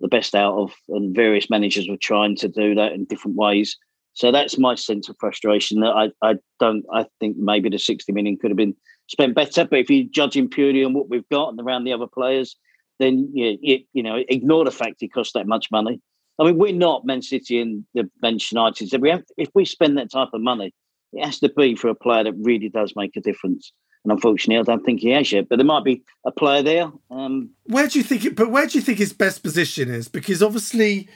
[0.00, 0.72] the best out of.
[0.88, 3.76] And various managers were trying to do that in different ways.
[4.14, 8.12] So that's my sense of frustration that I, I don't, I think maybe the 60
[8.12, 8.76] million could have been
[9.08, 9.64] spent better.
[9.64, 12.56] But if you're judging purely on what we've got and around the other players,
[12.98, 16.00] then you, you, you know, ignore the fact it cost that much money
[16.40, 18.88] I mean, we're not Man City and the Manchester United.
[18.88, 20.72] So we have, if we spend that type of money,
[21.12, 23.72] it has to be for a player that really does make a difference.
[24.04, 25.50] And unfortunately, I don't think he has yet.
[25.50, 26.90] But there might be a player there.
[27.10, 28.24] Um, where do you think?
[28.24, 30.08] It, but where do you think his best position is?
[30.08, 31.10] Because obviously,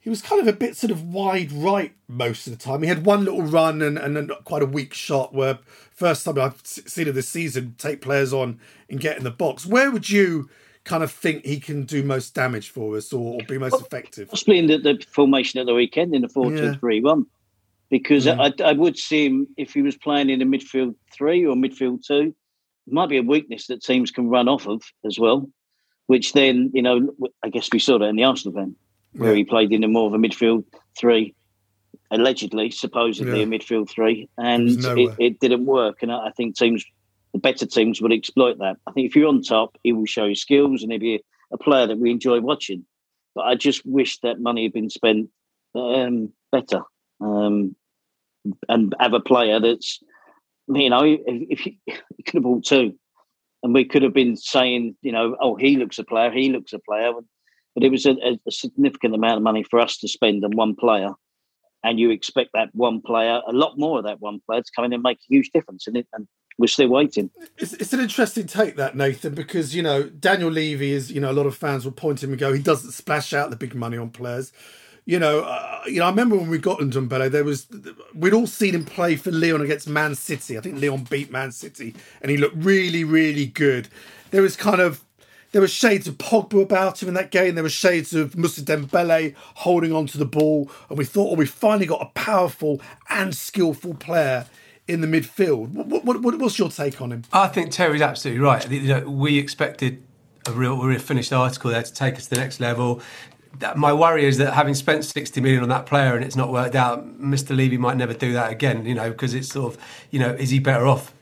[0.00, 2.80] he was kind of a bit sort of wide right most of the time.
[2.80, 5.34] He had one little run and, and quite a weak shot.
[5.34, 5.58] Where
[5.90, 9.66] first time I've seen of this season take players on and get in the box.
[9.66, 10.48] Where would you?
[10.84, 14.28] Kind of think he can do most damage for us or, or be most effective?
[14.28, 17.26] Possibly in the, the, formation at the weekend in the 4 2 3 1.
[17.90, 18.40] Because yeah.
[18.40, 22.04] I, I, would see him if he was playing in a midfield three or midfield
[22.04, 22.34] two.
[22.86, 25.48] It might be a weakness that teams can run off of as well,
[26.06, 28.76] which then, you know, I guess we saw that in the Arsenal game
[29.12, 29.36] where yeah.
[29.36, 30.64] he played in a more of a midfield
[30.98, 31.34] three,
[32.10, 36.02] allegedly, supposedly a midfield three, and it, it, it, didn't work.
[36.02, 36.84] And I think teams
[37.34, 38.76] the better teams will exploit that.
[38.86, 41.58] I think if you're on top, he will show his skills and he'll be a
[41.58, 42.86] player that we enjoy watching.
[43.34, 45.28] But I just wish that money had been spent
[45.74, 46.82] um, better
[47.20, 47.74] um,
[48.68, 49.98] and have a player that's,
[50.68, 52.94] you know, if, you, you could have bought two
[53.64, 56.72] and we could have been saying, you know, oh, he looks a player, he looks
[56.72, 57.12] a player.
[57.74, 58.14] But it was a,
[58.46, 61.10] a significant amount of money for us to spend on one player
[61.82, 64.86] and you expect that one player, a lot more of that one player, to come
[64.86, 65.88] in and make a huge difference.
[65.88, 67.30] And, it, and we're still waiting.
[67.58, 71.30] It's, it's an interesting take that Nathan because you know Daniel Levy is you know
[71.30, 73.74] a lot of fans will point him and go he doesn't splash out the big
[73.74, 74.52] money on players.
[75.06, 77.66] you know, uh, you know, I remember when we got Ndombele, there was
[78.14, 80.56] we'd all seen him play for Lyon against Man City.
[80.56, 83.88] I think Lyon beat Man City, and he looked really, really good.
[84.30, 85.04] There was kind of
[85.52, 87.54] there were shades of Pogba about him in that game.
[87.54, 91.36] There were shades of Moussa Dembele holding on to the ball, and we thought, oh,
[91.36, 94.46] we finally got a powerful and skillful player
[94.86, 95.70] in the midfield.
[95.70, 97.22] What, what, what, what's your take on him?
[97.32, 98.70] I think Terry's absolutely right.
[98.70, 100.02] You know, we expected
[100.46, 103.00] a real, a real finished article there to take us to the next level
[103.76, 106.74] my worry is that having spent 60 million on that player and it's not worked
[106.74, 107.56] out, Mr.
[107.56, 110.50] Levy might never do that again, you know, because it's sort of, you know, is
[110.50, 111.14] he better off,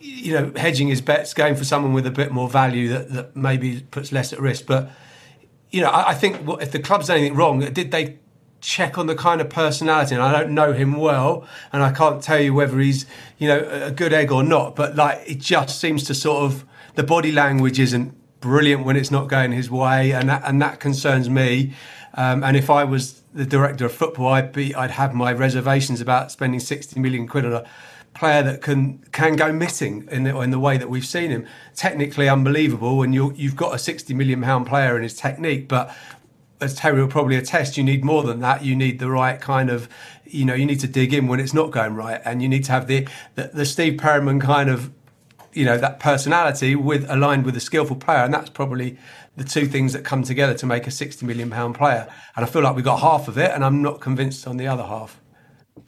[0.00, 3.36] you know, hedging his bets, going for someone with a bit more value that, that
[3.36, 4.66] maybe puts less at risk.
[4.66, 4.90] But,
[5.70, 8.18] you know, I, I think if the club's anything wrong, did they
[8.60, 10.14] check on the kind of personality?
[10.14, 13.06] And I don't know him well, and I can't tell you whether he's,
[13.38, 16.64] you know, a good egg or not, but like it just seems to sort of,
[16.94, 20.80] the body language isn't brilliant when it's not going his way, and that, and that
[20.80, 21.74] concerns me.
[22.14, 26.00] Um, and if I was the director of football, I'd be I'd have my reservations
[26.00, 27.64] about spending sixty million quid on a
[28.14, 31.46] player that can can go missing in the, in the way that we've seen him.
[31.76, 35.94] Technically unbelievable, and you you've got a sixty million pound player in his technique, but
[36.60, 38.64] as Terry will probably attest, you need more than that.
[38.64, 39.88] You need the right kind of,
[40.24, 42.64] you know, you need to dig in when it's not going right, and you need
[42.64, 44.92] to have the the, the Steve Perryman kind of
[45.52, 48.98] you know that personality with aligned with a skillful player, and that's probably
[49.36, 52.08] the two things that come together to make a sixty million pound player.
[52.36, 54.66] And I feel like we got half of it, and I'm not convinced on the
[54.66, 55.20] other half.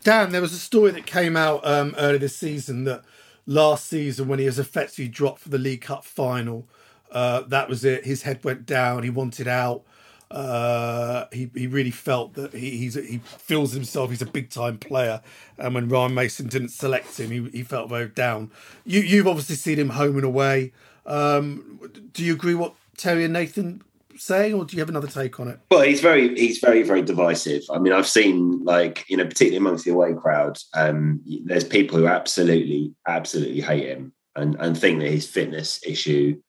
[0.03, 3.05] Dan, there was a story that came out um, earlier this season that
[3.47, 6.69] last season when he was effectively dropped for the League Cup final,
[7.13, 8.05] uh, that was it.
[8.05, 9.03] His head went down.
[9.03, 9.85] He wanted out.
[10.33, 14.79] Uh, he he really felt that he he's he feels himself he's a big time
[14.79, 15.21] player,
[15.59, 18.51] and when Ryan Mason didn't select him, he, he felt very down.
[18.87, 20.73] You you've obviously seen him home and away.
[21.05, 21.81] Um,
[22.15, 23.83] do you agree what Terry and Nathan
[24.17, 25.59] saying, or do you have another take on it?
[25.71, 27.65] Well, he's very he's very very divisive.
[27.71, 31.99] I mean, I've seen like you know, particularly amongst the away crowd, um, there's people
[31.99, 36.41] who absolutely absolutely hate him and and think that his fitness issue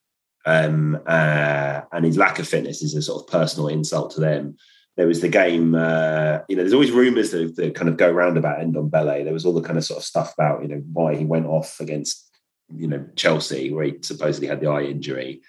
[0.45, 4.58] um, uh, and his lack of fitness is a sort of personal insult to them.
[4.95, 8.10] There was the game, uh, you know, there's always rumours that, that, kind of go
[8.10, 9.23] around about Ndombele.
[9.23, 11.47] There was all the kind of sort of stuff about, you know, why he went
[11.47, 12.29] off against,
[12.75, 15.41] you know, Chelsea, where he supposedly had the eye injury.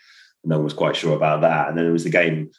[0.44, 1.68] No one was quite sure about that.
[1.68, 2.50] And then there was the game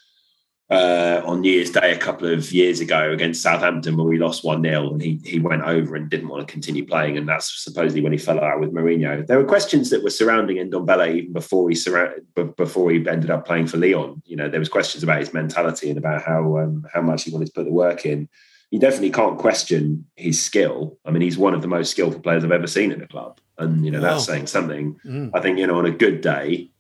[0.70, 4.44] uh, on New Year's Day a couple of years ago against Southampton where we lost
[4.44, 7.18] 1 0 and he, he went over and didn't want to continue playing.
[7.18, 9.26] And that's supposedly when he fell out with Mourinho.
[9.28, 12.22] There were questions that were surrounding Ndombele even before he surround,
[12.56, 14.24] before he ended up playing for Lyon.
[14.26, 17.32] You know, there was questions about his mentality and about how um, how much he
[17.32, 18.28] wanted to put the work in.
[18.72, 20.98] You definitely can't question his skill.
[21.06, 23.40] I mean, he's one of the most skillful players I've ever seen in the club.
[23.60, 24.14] And, you know, wow.
[24.14, 25.00] that's saying something.
[25.06, 25.32] Mm.
[25.34, 26.72] I think, you know, on a good day,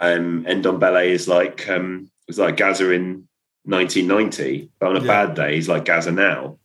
[0.00, 3.28] um, Ndombele is like, um, it's like Gazza in
[3.64, 5.06] 1990, but on a yeah.
[5.06, 6.58] bad day, he's like Gazza now.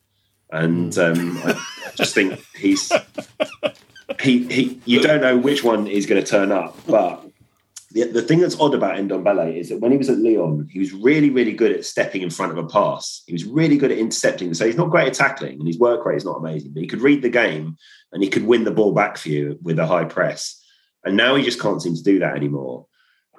[0.51, 1.17] And mm.
[1.17, 2.91] um, I, I just think he's
[4.19, 4.81] he he.
[4.85, 7.23] You don't know which one is going to turn up, but
[7.91, 10.79] the, the thing that's odd about Ndombele is that when he was at Lyon, he
[10.79, 13.23] was really, really good at stepping in front of a pass.
[13.25, 14.53] He was really good at intercepting.
[14.53, 16.88] So he's not great at tackling, and his work rate is not amazing, but he
[16.88, 17.77] could read the game
[18.12, 20.63] and he could win the ball back for you with a high press.
[21.03, 22.85] And now he just can't seem to do that anymore.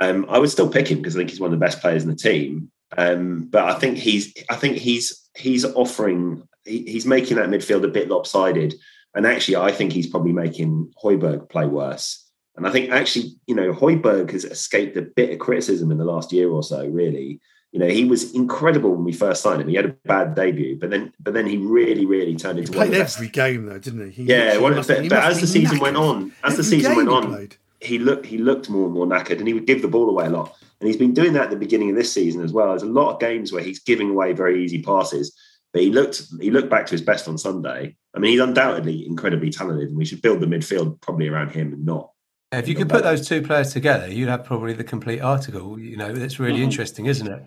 [0.01, 2.03] Um, I would still pick him because I think he's one of the best players
[2.03, 2.71] in the team.
[2.97, 7.85] Um, but I think he's I think he's he's offering he, he's making that midfield
[7.85, 8.75] a bit lopsided.
[9.15, 12.27] And actually, I think he's probably making Højbjerg play worse.
[12.57, 16.05] And I think actually, you know, Højbjerg has escaped a bit of criticism in the
[16.05, 16.87] last year or so.
[16.87, 17.41] Really,
[17.73, 19.69] you know, he was incredible when we first signed him.
[19.69, 22.73] He had a bad debut, but then, but then he really, really turned into.
[22.73, 24.23] He played every game though, didn't he?
[24.23, 25.83] he yeah, well, but, but as the season knackered.
[25.83, 27.49] went on, as every the season went on,
[27.81, 30.27] he looked he looked more and more knackered, and he would give the ball away
[30.27, 30.57] a lot.
[30.81, 32.69] And he's been doing that at the beginning of this season as well.
[32.69, 35.37] There's a lot of games where he's giving away very easy passes,
[35.73, 37.97] but he looked he looked back to his best on Sunday.
[38.15, 41.73] I mean, he's undoubtedly incredibly talented, and we should build the midfield probably around him
[41.73, 42.11] and not.
[42.53, 45.79] If you could put those two players together, you'd have probably the complete article.
[45.79, 46.65] You know, it's really mm-hmm.
[46.65, 47.45] interesting, isn't it?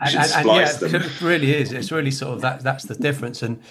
[0.00, 1.72] And, and, and yeah, it really is.
[1.72, 2.60] It's really sort of that.
[2.62, 3.62] That's the difference, and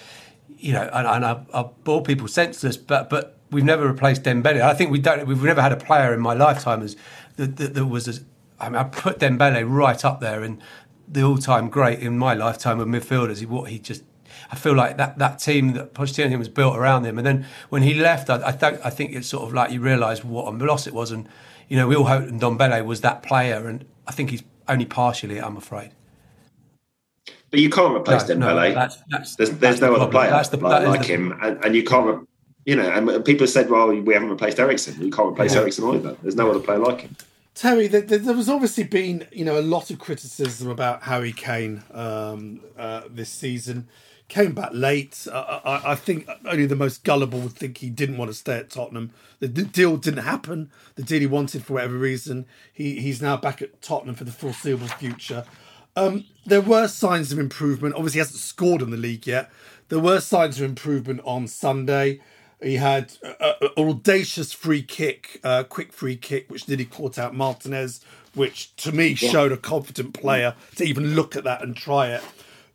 [0.48, 4.62] you know, and, and I, I bore people senseless, but but we've never replaced Dembele.
[4.62, 5.26] I think we don't.
[5.26, 6.96] We've never had a player in my lifetime as
[7.36, 8.24] that, that, that was as
[8.62, 10.62] I mean, I put Dembele right up there and
[11.08, 13.44] the all-time great in my lifetime of midfielders.
[13.44, 14.04] What he just,
[14.50, 17.18] I feel like that that team that Pochettino was built around him.
[17.18, 19.80] And then when he left, I, I think I think it's sort of like you
[19.80, 21.10] realise what a loss it was.
[21.10, 21.28] And
[21.68, 25.40] you know, we all hoped Ndombele was that player, and I think he's only partially.
[25.40, 25.90] I'm afraid.
[27.50, 28.68] But you can't replace no, Dembele.
[28.68, 31.38] No, that's, that's, there's, there's that's no the other player the, like, like the, him,
[31.42, 32.28] and, and, you can't.
[32.64, 35.02] You know, and people said, "Well, we haven't replaced Eriksen.
[35.02, 35.62] You can't replace yeah.
[35.62, 36.16] Eriksen either.
[36.22, 37.16] There's no other player like him."
[37.54, 41.82] Terry, there, there, was obviously been you know a lot of criticism about Harry Kane
[41.92, 43.88] um, uh, this season.
[44.28, 45.26] Came back late.
[45.30, 48.70] I, I, think only the most gullible would think he didn't want to stay at
[48.70, 49.10] Tottenham.
[49.40, 50.70] The deal didn't happen.
[50.94, 52.46] The deal he wanted for whatever reason.
[52.72, 55.44] He he's now back at Tottenham for the foreseeable future.
[55.94, 57.94] Um, there were signs of improvement.
[57.94, 59.50] Obviously, he hasn't scored in the league yet.
[59.90, 62.20] There were signs of improvement on Sunday.
[62.62, 68.00] He had an audacious free kick, uh, quick free kick, which nearly caught out Martinez,
[68.34, 69.30] which to me yeah.
[69.30, 72.22] showed a confident player to even look at that and try it.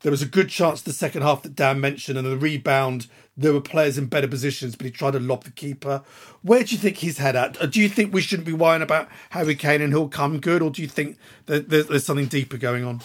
[0.02, 3.54] There was a good chance the second half that Dan mentioned, and the rebound, there
[3.54, 6.04] were players in better positions, but he tried to lob the keeper.
[6.42, 7.72] Where do you think he's head at?
[7.72, 10.70] Do you think we shouldn't be worrying about Harry Kane and he'll come good, or
[10.70, 13.02] do you think that there's something deeper going on?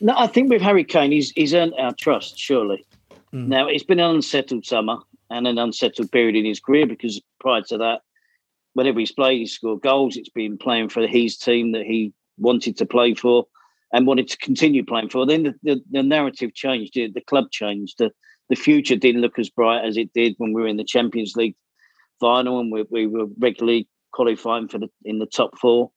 [0.00, 2.84] No, I think with Harry Kane, he's, he's earned our trust, surely.
[3.32, 3.46] Mm.
[3.46, 4.98] Now, it's been an unsettled summer
[5.32, 8.00] and an unsettled period in his career because prior to that,
[8.74, 10.16] whenever he's played, he's scored goals.
[10.16, 13.46] It's been playing for his team that he wanted to play for
[13.92, 15.26] and wanted to continue playing for.
[15.26, 17.96] Then the, the, the narrative changed, the, the club changed.
[17.98, 18.10] The,
[18.48, 21.36] the future didn't look as bright as it did when we were in the Champions
[21.36, 21.56] League
[22.20, 25.90] final and we, we were regularly qualifying for the in the top four.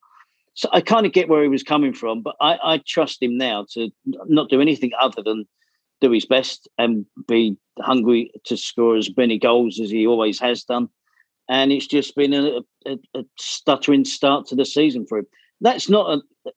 [0.54, 3.38] So I kind of get where he was coming from, but I, I trust him
[3.38, 5.46] now to not do anything other than
[6.02, 10.64] do his best and be hungry to score as many goals as he always has
[10.64, 10.90] done.
[11.48, 15.28] And it's just been a, a, a stuttering start to the season for him.
[15.62, 16.52] That's not a,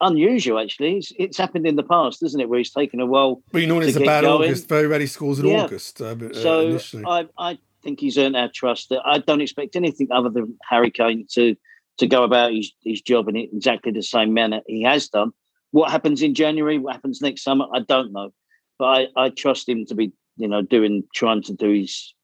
[0.00, 0.96] unusual, actually.
[0.96, 3.42] It's, it's, happened in the past, isn't it, where he's taken a while.
[3.52, 4.48] But you know, it's about going.
[4.48, 4.68] August.
[4.68, 5.64] Very rarely scores in yeah.
[5.64, 6.00] August.
[6.00, 7.02] Uh, uh so.
[7.06, 8.92] I, I think he's earned our trust.
[9.04, 11.54] I don't expect anything other than Harry Kane to
[11.98, 15.30] to go about his, his job in exactly the same manner he has done.
[15.70, 16.76] What happens in January?
[16.76, 17.66] What happens next summer?
[17.72, 18.32] I don't know
[18.78, 22.14] but I, I trust him to be, you know, doing trying to do his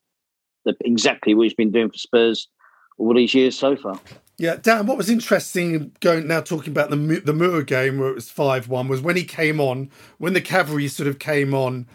[0.64, 2.48] the, exactly what he's been doing for Spurs
[2.98, 3.98] all these years so far.
[4.38, 4.86] Yeah, Dan.
[4.86, 8.68] What was interesting going now talking about the the Mura game where it was five
[8.68, 11.86] one was when he came on when the cavalry sort of came on,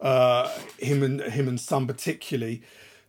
[0.00, 2.62] uh, him and him and Son particularly.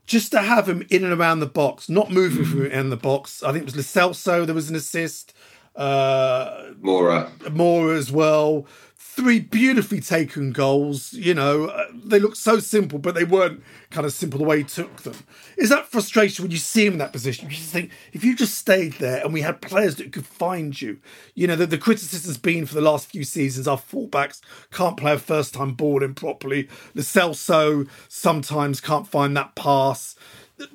[0.06, 3.42] Just to have him in and around the box, not moving from in the box.
[3.42, 4.46] I think it was Lo Celso.
[4.46, 5.34] There was an assist.
[5.76, 8.68] Uh, Moura, Moura as well
[9.16, 11.14] three beautifully taken goals.
[11.14, 14.58] You know, uh, they look so simple, but they weren't kind of simple the way
[14.58, 15.16] he took them.
[15.56, 17.50] Is that frustration when you see him in that position?
[17.50, 20.82] You just think if you just stayed there and we had players that could find
[20.82, 20.98] you.
[21.36, 25.14] You know, the, the criticism's been for the last few seasons our fullbacks can't play
[25.14, 26.68] a first time ball in properly.
[26.96, 30.16] Lo Celso sometimes can't find that pass.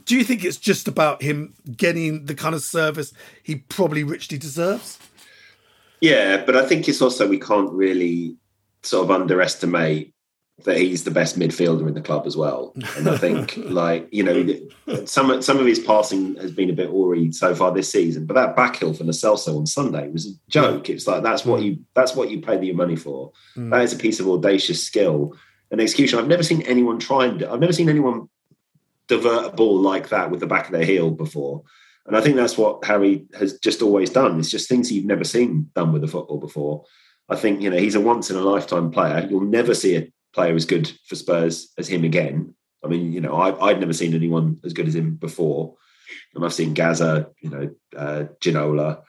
[0.05, 4.39] Do you think it's just about him getting the kind of service he probably richly
[4.39, 4.99] deserves?
[6.01, 8.37] Yeah, but I think it's also we can't really
[8.83, 10.15] sort of underestimate
[10.65, 12.75] that he's the best midfielder in the club as well.
[12.97, 16.91] And I think, like you know, some some of his passing has been a bit
[16.91, 18.27] awry so far this season.
[18.27, 20.91] But that backheel for Lo Celso on Sunday was a joke.
[20.91, 23.33] It's like that's what you that's what you pay your money for.
[23.57, 23.71] Mm.
[23.71, 25.37] That is a piece of audacious skill
[25.71, 26.19] and execution.
[26.19, 28.29] I've never seen anyone try and I've never seen anyone
[29.07, 31.63] divert a ball like that with the back of their heel before.
[32.09, 34.41] And I think that's what Harry has just always done.
[34.41, 36.85] It's just things you've never seen done with the football before.
[37.29, 39.27] I think, you know, he's a once in a lifetime player.
[39.29, 42.55] You'll never see a player as good for Spurs as him again.
[42.83, 45.75] I mean, you know, I, would never seen anyone as good as him before.
[46.35, 49.03] And I've seen Gazza, you know, uh, Ginola,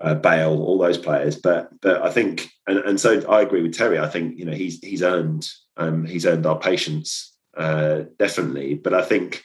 [0.00, 1.36] uh, Bale, all those players.
[1.36, 4.00] But but I think, and, and so I agree with Terry.
[4.00, 8.74] I think you know he's he's earned um, he's earned our patience uh, definitely.
[8.74, 9.44] But I think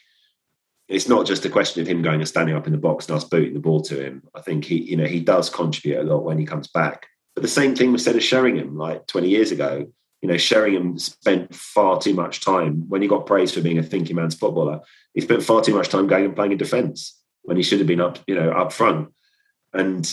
[0.89, 3.15] it's not just a question of him going and standing up in the box and
[3.15, 4.23] us booting the ball to him.
[4.33, 7.07] I think he, you know, he does contribute a lot when he comes back.
[7.35, 9.87] But the same thing was said of Sheringham like 20 years ago.
[10.21, 13.83] You know, Sheringham spent far too much time when he got praised for being a
[13.83, 14.81] thinking man's footballer.
[15.13, 17.87] He spent far too much time going and playing in defence when he should have
[17.87, 19.13] been up, you know, up front.
[19.73, 20.11] And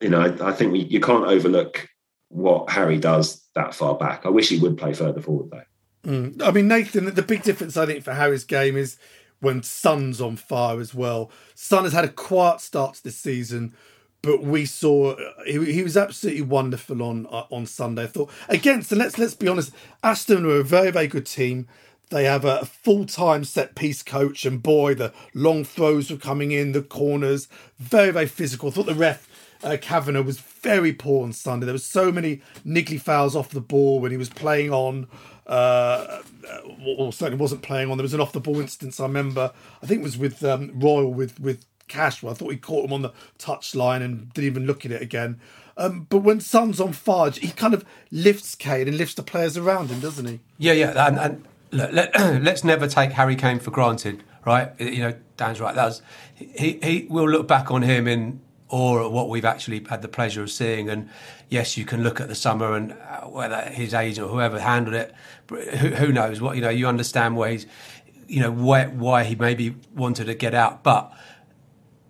[0.00, 1.88] you know, I, I think we, you can't overlook
[2.28, 4.26] what Harry does that far back.
[4.26, 6.10] I wish he would play further forward though.
[6.10, 6.42] Mm.
[6.42, 8.98] I mean, Nathan, the big difference I think for Harry's game is
[9.40, 11.30] when Son's on fire as well.
[11.54, 13.74] Son has had a quiet start to this season,
[14.22, 18.04] but we saw he, he was absolutely wonderful on uh, on Sunday.
[18.04, 19.72] I thought against and let's let's be honest,
[20.02, 21.68] Aston were a very very good team.
[22.10, 26.52] They have a full time set piece coach, and boy, the long throws were coming
[26.52, 28.68] in, the corners, very very physical.
[28.68, 29.28] I thought the ref
[29.62, 31.66] uh, Kavanagh was very poor on Sunday.
[31.66, 35.06] There was so many niggly fouls off the ball when he was playing on
[35.46, 36.22] uh,
[36.84, 37.96] or certainly wasn't playing on.
[37.96, 39.52] There was an off the ball instance I remember.
[39.82, 42.24] I think it was with um, Royal with with Cash.
[42.24, 45.02] I thought he caught him on the touch line and didn't even look at it
[45.02, 45.38] again.
[45.76, 49.56] Um, but when Son's on fire, he kind of lifts Kane and lifts the players
[49.56, 50.40] around him, doesn't he?
[50.58, 51.06] Yeah, yeah.
[51.06, 54.72] And, and look, let, us never take Harry Kane for granted, right?
[54.80, 55.74] You know, Dan's right.
[55.74, 56.02] That's
[56.34, 56.78] he.
[56.82, 58.40] He will look back on him in
[58.70, 60.88] at what we've actually had the pleasure of seeing.
[60.88, 61.08] And
[61.48, 64.94] yes, you can look at the summer and uh, whether his agent or whoever handled
[64.94, 65.14] it,
[65.48, 66.70] who, who knows what you know.
[66.70, 67.66] You understand where he's,
[68.26, 71.12] you know, why why he maybe wanted to get out, but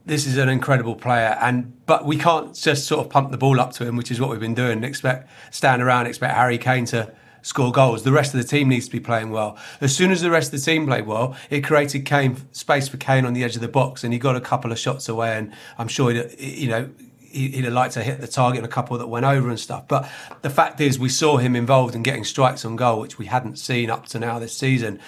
[0.07, 3.61] this is an incredible player, and but we can't just sort of pump the ball
[3.61, 4.73] up to him, which is what we've been doing.
[4.73, 7.13] And expect stand around, expect Harry Kane to
[7.47, 8.03] score goals.
[8.03, 9.57] The rest of the team needs to be playing well.
[9.81, 12.97] As soon as the rest of the team played well, it created Kane space for
[12.97, 15.37] Kane on the edge of the box, and he got a couple of shots away.
[15.37, 16.91] And I'm sure you know
[17.21, 19.87] he'd have liked to hit the target and a couple that went over and stuff.
[19.87, 20.11] But
[20.43, 23.61] the fact is, we saw him involved in getting strikes on goal, which we hadn't
[23.61, 24.99] seen up to now this season.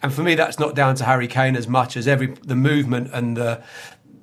[0.00, 3.10] And for me, that's not down to Harry Kane as much as every the movement
[3.12, 3.64] and the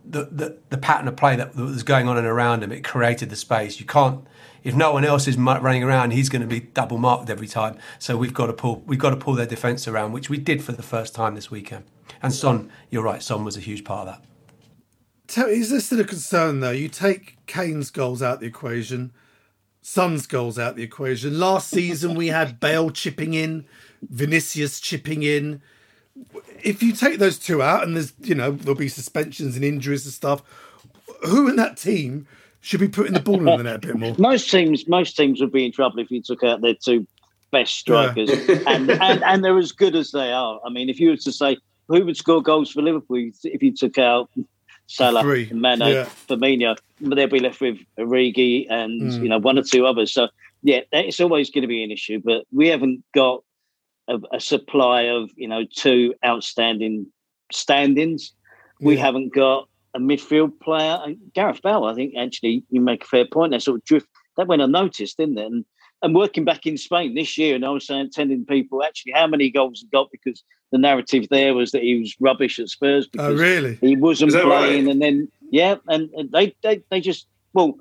[0.10, 3.30] the, the, the pattern of play that, was going on and around him, it created
[3.30, 3.78] the space.
[3.78, 4.26] You can't,
[4.68, 7.78] if no one else is running around, he's going to be double marked every time.
[8.00, 10.62] So we've got to pull, we've got to pull their defence around, which we did
[10.62, 11.86] for the first time this weekend.
[12.22, 14.26] And Son, you're right, Son was a huge part of that.
[15.28, 16.72] Tell, is this still a concern though?
[16.72, 19.14] You take Kane's goals out the equation,
[19.82, 21.40] Son's goals out the equation.
[21.40, 23.66] Last season we had Bale chipping in,
[24.02, 25.62] Vinicius chipping in
[26.64, 30.06] if you take those two out, and there's you know there'll be suspensions and injuries
[30.06, 30.42] and stuff,
[31.26, 32.28] who in that team
[32.68, 34.14] should be putting the ball in the net a bit more?
[34.20, 37.08] Most teams, most teams would be in trouble if you took out their two
[37.50, 38.60] best strikers, yeah.
[38.68, 40.60] and, and and they're as good as they are.
[40.66, 41.58] I mean, if you were to say
[41.88, 44.30] who would score goals for Liverpool if you took out
[44.88, 45.50] Salah, Three.
[45.54, 46.10] Mane, yeah.
[46.28, 49.24] Firmino, but they'll be left with Origi and mm.
[49.24, 50.12] you know one or two others.
[50.12, 50.28] So
[50.62, 52.22] yeah, it's always going to be an issue.
[52.24, 53.44] But we haven't got
[54.10, 57.08] a, a supply of you know two outstanding
[57.52, 58.34] standings.
[58.82, 59.02] We yeah.
[59.04, 61.00] haven't got a midfield player.
[61.04, 63.52] And Gareth Bale, I think actually you make a fair point.
[63.52, 65.46] That sort of drift that went unnoticed, didn't it?
[65.46, 65.66] And
[66.04, 69.26] and working back in Spain this year, and I was saying, telling people actually how
[69.26, 73.06] many goals he got because the narrative there was that he was rubbish at Spurs
[73.06, 73.76] oh, because oh, really?
[73.82, 74.92] he wasn't playing, right?
[74.92, 77.80] and then yeah, and, and they, they they just well,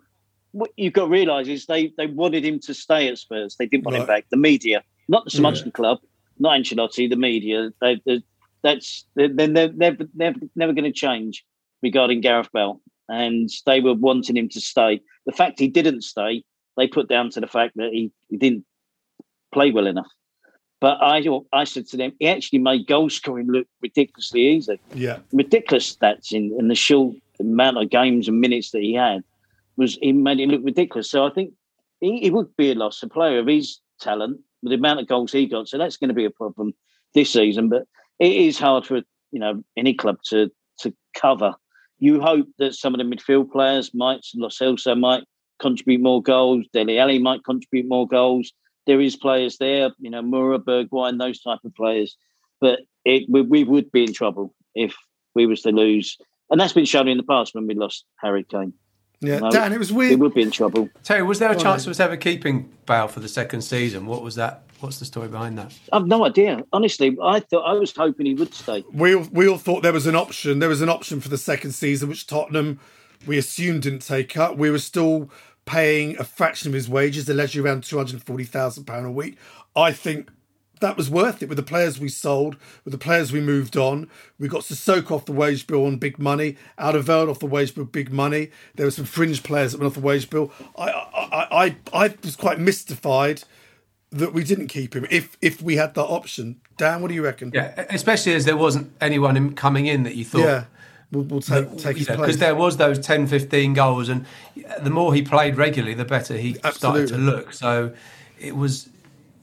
[0.53, 3.57] what you've got to realise is they they wanted him to stay at Spurs.
[3.57, 4.03] They didn't want right.
[4.03, 4.25] him back.
[4.31, 5.65] The media, not so much yeah.
[5.65, 5.99] the club,
[6.39, 7.71] not Ancelotti, the media.
[7.81, 8.23] They, they,
[8.63, 11.45] that's they're, they're never never never going to change
[11.87, 15.01] regarding Gareth Bale, and they were wanting him to stay.
[15.27, 16.43] The fact he didn't stay,
[16.77, 18.65] they put down to the fact that he, he didn't
[19.53, 20.11] play well enough.
[20.81, 24.79] But I I said to them, he actually made goal scoring look ridiculously easy.
[24.95, 29.23] Yeah, ridiculous stats in in the short amount of games and minutes that he had
[29.77, 31.11] was he made it look ridiculous.
[31.11, 31.53] So I think
[32.01, 35.09] he, he would be a loss, a player of his talent with the amount of
[35.09, 35.69] goals he got.
[35.69, 36.75] So that's going to be a problem
[37.15, 37.69] this season.
[37.69, 37.85] But
[38.19, 38.97] it is hard for
[39.33, 41.55] you know any club to to cover.
[41.99, 45.25] You hope that some of the midfield players might, Lo Celso might
[45.59, 46.67] contribute more goals.
[46.73, 48.53] Dele Alli might contribute more goals.
[48.87, 52.17] There is players there, you know, Moura, Bergwijn, those type of players.
[52.61, 54.95] But it we, we would be in trouble if
[55.35, 56.17] we was to lose,
[56.51, 58.73] and that's been shown in the past when we lost Harry Kane.
[59.21, 60.11] Yeah, no, Dan, it was weird.
[60.11, 60.89] We would be in trouble.
[61.03, 64.07] Terry, was there a chance of us ever keeping Bale for the second season?
[64.07, 64.63] What was that?
[64.81, 65.73] What's the story behind that?
[65.91, 66.63] I've no idea.
[66.73, 68.85] Honestly, I thought I was hoping he would stay.
[68.93, 70.59] We all, we all thought there was an option.
[70.59, 72.79] There was an option for the second season, which Tottenham
[73.27, 74.59] we assumed didn't take up.
[74.59, 75.31] We were still
[75.65, 79.39] paying a fraction of his wages, allegedly around two hundred forty thousand pound a week.
[79.75, 80.31] I think
[80.81, 84.09] that was worth it with the players we sold, with the players we moved on.
[84.39, 87.85] We got Sissoko off the wage bill on big money, Alderweireld off the wage bill,
[87.85, 88.51] big money.
[88.75, 90.53] There were some fringe players that went off the wage bill.
[90.77, 93.45] I, I, I, I was quite mystified
[94.11, 96.61] that we didn't keep him if if we had that option.
[96.77, 97.51] Dan, what do you reckon?
[97.55, 100.41] Yeah, especially as there wasn't anyone coming in that you thought.
[100.41, 100.65] Yeah.
[101.13, 102.27] We'll, we'll take, take his know, place.
[102.27, 104.27] Because there was those 10, 15 goals, and
[104.83, 107.07] the more he played regularly, the better he Absolutely.
[107.07, 107.53] started to look.
[107.53, 107.95] So
[108.41, 108.89] it was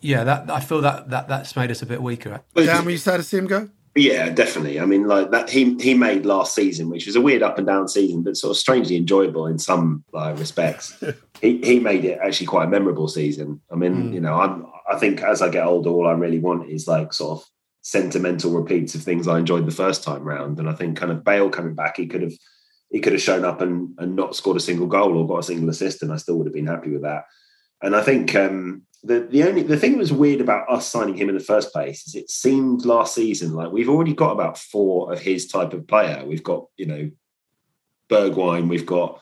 [0.03, 2.41] yeah, that I feel that, that that's made us a bit weaker.
[2.55, 3.69] Dan, were you sad to see him go?
[3.95, 4.79] Yeah, definitely.
[4.79, 7.67] I mean, like that he he made last season, which was a weird up and
[7.67, 11.01] down season, but sort of strangely enjoyable in some like, respects.
[11.41, 13.61] he he made it actually quite a memorable season.
[13.71, 14.13] I mean, mm.
[14.13, 17.13] you know, I'm I think as I get older, all I really want is like
[17.13, 17.45] sort of
[17.83, 20.57] sentimental repeats of things I enjoyed the first time round.
[20.57, 22.33] And I think kind of Bale coming back, he could have
[22.89, 25.43] he could have shown up and and not scored a single goal or got a
[25.43, 27.25] single assist, and I still would have been happy with that.
[27.83, 31.15] And I think um, the the only the thing that was weird about us signing
[31.15, 34.57] him in the first place is it seemed last season like we've already got about
[34.57, 36.23] four of his type of player.
[36.25, 37.11] We've got you know
[38.09, 39.19] Bergwijn, we've got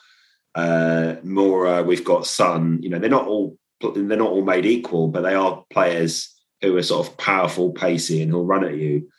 [0.53, 2.79] uh, Moura, we've got Son.
[2.81, 6.29] You know they're not all they're not all made equal, but they are players
[6.61, 9.09] who are sort of powerful, pacey, and who'll run at you.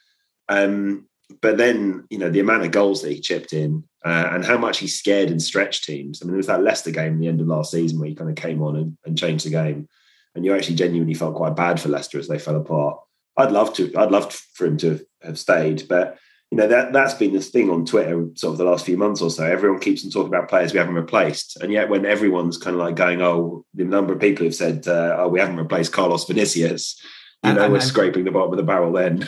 [0.48, 1.08] Um,
[1.40, 4.58] but then you know the amount of goals that he chipped in uh, and how
[4.58, 6.22] much he scared and stretched teams.
[6.22, 8.14] I mean, there was that Leicester game at the end of last season where he
[8.14, 9.88] kind of came on and, and changed the game
[10.34, 12.98] and you actually genuinely felt quite bad for Leicester as they fell apart.
[13.36, 13.92] I'd love to.
[13.96, 16.18] I'd love for him to have stayed, but
[16.50, 19.22] you know that that's been this thing on Twitter sort of the last few months
[19.22, 19.44] or so.
[19.44, 22.80] Everyone keeps on talking about players we haven't replaced, and yet when everyone's kind of
[22.82, 26.26] like going, "Oh, the number of people who've said, uh, oh, we haven't replaced Carlos
[26.26, 27.00] Vinicius,"
[27.42, 28.92] you And- know, and- we're and- scraping the bottom of the barrel.
[28.92, 29.26] Then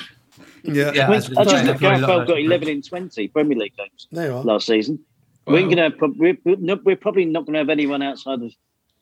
[0.64, 2.80] Yeah, Yeah, I, mean, I just say, looked very Gareth low Bale got 11 in
[2.82, 4.42] 20 Premier League games there you are.
[4.44, 4.98] last season.
[5.46, 8.50] We ain't gonna, prob- we're, we're we're probably not going to have anyone outside of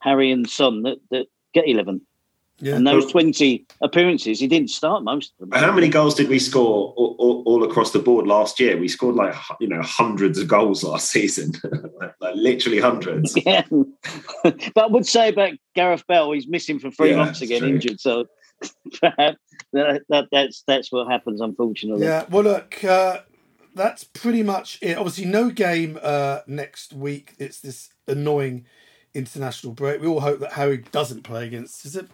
[0.01, 2.01] Harry and Son that, that get 11.
[2.63, 2.77] Yeah.
[2.77, 5.59] And those 20 appearances, he didn't start most of them.
[5.59, 8.77] how many goals did we score all, all, all across the board last year?
[8.77, 11.55] We scored like you know hundreds of goals last season,
[12.01, 13.37] like, like literally hundreds.
[13.45, 13.65] Yeah.
[14.45, 17.99] but I would say about Gareth Bale, he's missing for three Yeah, months again, injured.
[17.99, 18.27] So
[19.01, 19.39] perhaps
[19.73, 22.07] that, that, that's that's what happens, unfortunately.
[22.07, 23.23] Yeah, well, look, uh,
[23.75, 24.97] that's pretty much it.
[24.97, 27.35] Obviously, no game uh, next week.
[27.39, 28.67] It's this annoying
[29.15, 30.01] international break.
[30.01, 31.85] We all hope that Harry doesn't play against.
[31.85, 32.09] Is it?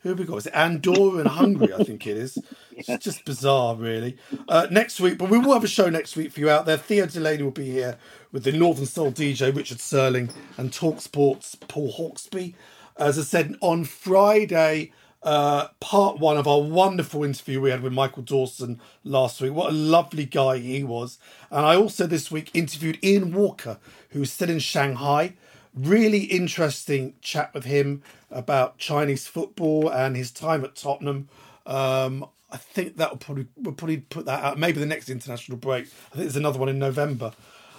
[0.00, 0.36] Who have we got?
[0.36, 1.72] Is it Andorra and Hungary?
[1.72, 2.38] I think it is.
[2.76, 4.16] It's just bizarre, really.
[4.48, 6.76] Uh, next week, but we will have a show next week for you out there.
[6.76, 7.98] Theo Delaney will be here
[8.32, 10.28] with the Northern Soul DJ Richard Searling
[10.58, 12.54] and Talk Sports Paul Hawksbee.
[12.96, 14.90] As I said on Friday,
[15.22, 19.52] uh, part one of our wonderful interview we had with Michael Dawson last week.
[19.52, 21.18] What a lovely guy he was.
[21.50, 23.78] And I also this week interviewed Ian Walker,
[24.10, 25.34] who's still in Shanghai.
[25.74, 31.28] Really interesting chat with him about Chinese football and his time at Tottenham.
[31.66, 34.58] Um, I think that will probably we'll probably put that out.
[34.58, 35.84] Maybe the next international break.
[35.84, 37.32] I think there's another one in November.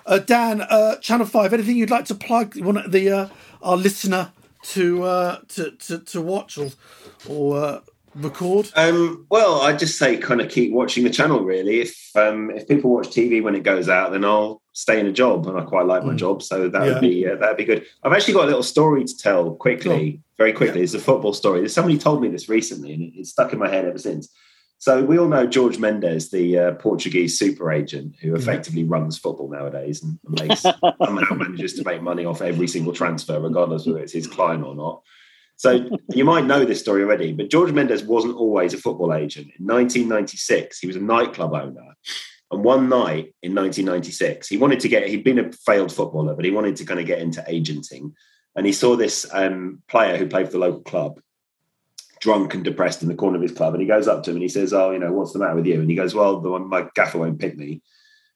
[0.05, 1.53] Uh, Dan, uh, Channel Five.
[1.53, 2.55] Anything you'd like to plug?
[2.55, 3.27] You want the uh,
[3.61, 4.33] our listener
[4.63, 6.71] to uh, to, to to watch or
[7.29, 7.79] or uh,
[8.15, 8.69] record?
[8.75, 11.41] Um, well, I just say kind of keep watching the channel.
[11.41, 15.07] Really, if um, if people watch TV when it goes out, then I'll stay in
[15.07, 16.17] a job, and I quite like my Mm.
[16.17, 16.91] job, so that Yeah.
[16.93, 17.85] would be uh, that'd be good.
[18.03, 20.81] I've actually got a little story to tell quickly, very quickly.
[20.81, 21.67] It's a football story.
[21.69, 24.29] Somebody told me this recently, and it- it's stuck in my head ever since.
[24.77, 29.49] So we all know George Mendes, the uh, Portuguese super agent who effectively runs football
[29.49, 34.11] nowadays and makes somehow manages to make money off every single transfer, regardless whether it's
[34.11, 35.01] his client or not.
[35.55, 39.47] So you might know this story already, but George Mendes wasn't always a football agent.
[39.57, 41.95] In 1996, he was a nightclub owner.
[42.51, 46.45] And one night in 1996, he wanted to get, he'd been a failed footballer, but
[46.45, 48.13] he wanted to kind of get into agenting.
[48.55, 51.19] And he saw this um, player who played for the local club,
[52.21, 53.73] drunk and depressed in the corner of his club.
[53.73, 55.55] And he goes up to him and he says, Oh, you know, what's the matter
[55.55, 55.79] with you?
[55.79, 57.81] And he goes, Well, the my gaffer won't pick me.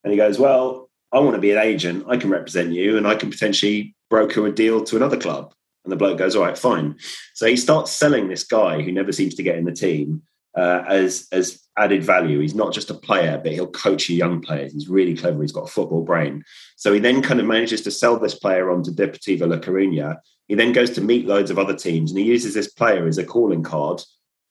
[0.04, 2.06] And he goes, Well, I want to be an agent.
[2.08, 5.54] I can represent you and I can potentially broker a deal to another club.
[5.86, 6.98] And the bloke goes, All right, fine.
[7.34, 10.24] So he starts selling this guy who never seems to get in the team
[10.56, 12.40] uh, as as added value.
[12.40, 14.74] He's not just a player, but he'll coach young players.
[14.74, 15.42] He's really clever.
[15.42, 16.44] He's got a football brain.
[16.76, 20.18] So he then kind of manages to sell this player on to Deportivo La Coruña.
[20.48, 23.18] He then goes to meet loads of other teams, and he uses this player as
[23.18, 24.02] a calling card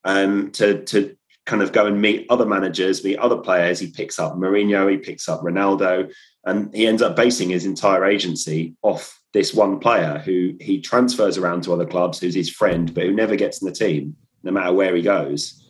[0.05, 3.81] um, to to kind of go and meet other managers, meet other players.
[3.81, 6.13] He picks up Mourinho, he picks up Ronaldo,
[6.45, 11.37] and he ends up basing his entire agency off this one player who he transfers
[11.37, 14.53] around to other clubs, who's his friend, but who never gets in the team, no
[14.53, 15.68] matter where he goes.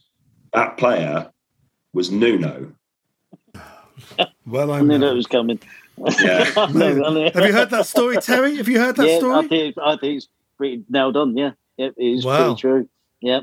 [0.53, 1.31] That player
[1.93, 2.73] was Nuno.
[4.47, 5.61] Well, I I knew that was coming.
[6.21, 6.51] Yeah.
[6.57, 7.31] I know, I know.
[7.35, 8.57] Have you heard that story, Terry?
[8.57, 9.49] Have you heard that yeah, I story?
[9.49, 11.37] think, I think it's pretty nailed on.
[11.37, 12.55] Yeah, yeah it is Wow.
[12.55, 12.89] pretty true.
[13.21, 13.41] Yeah.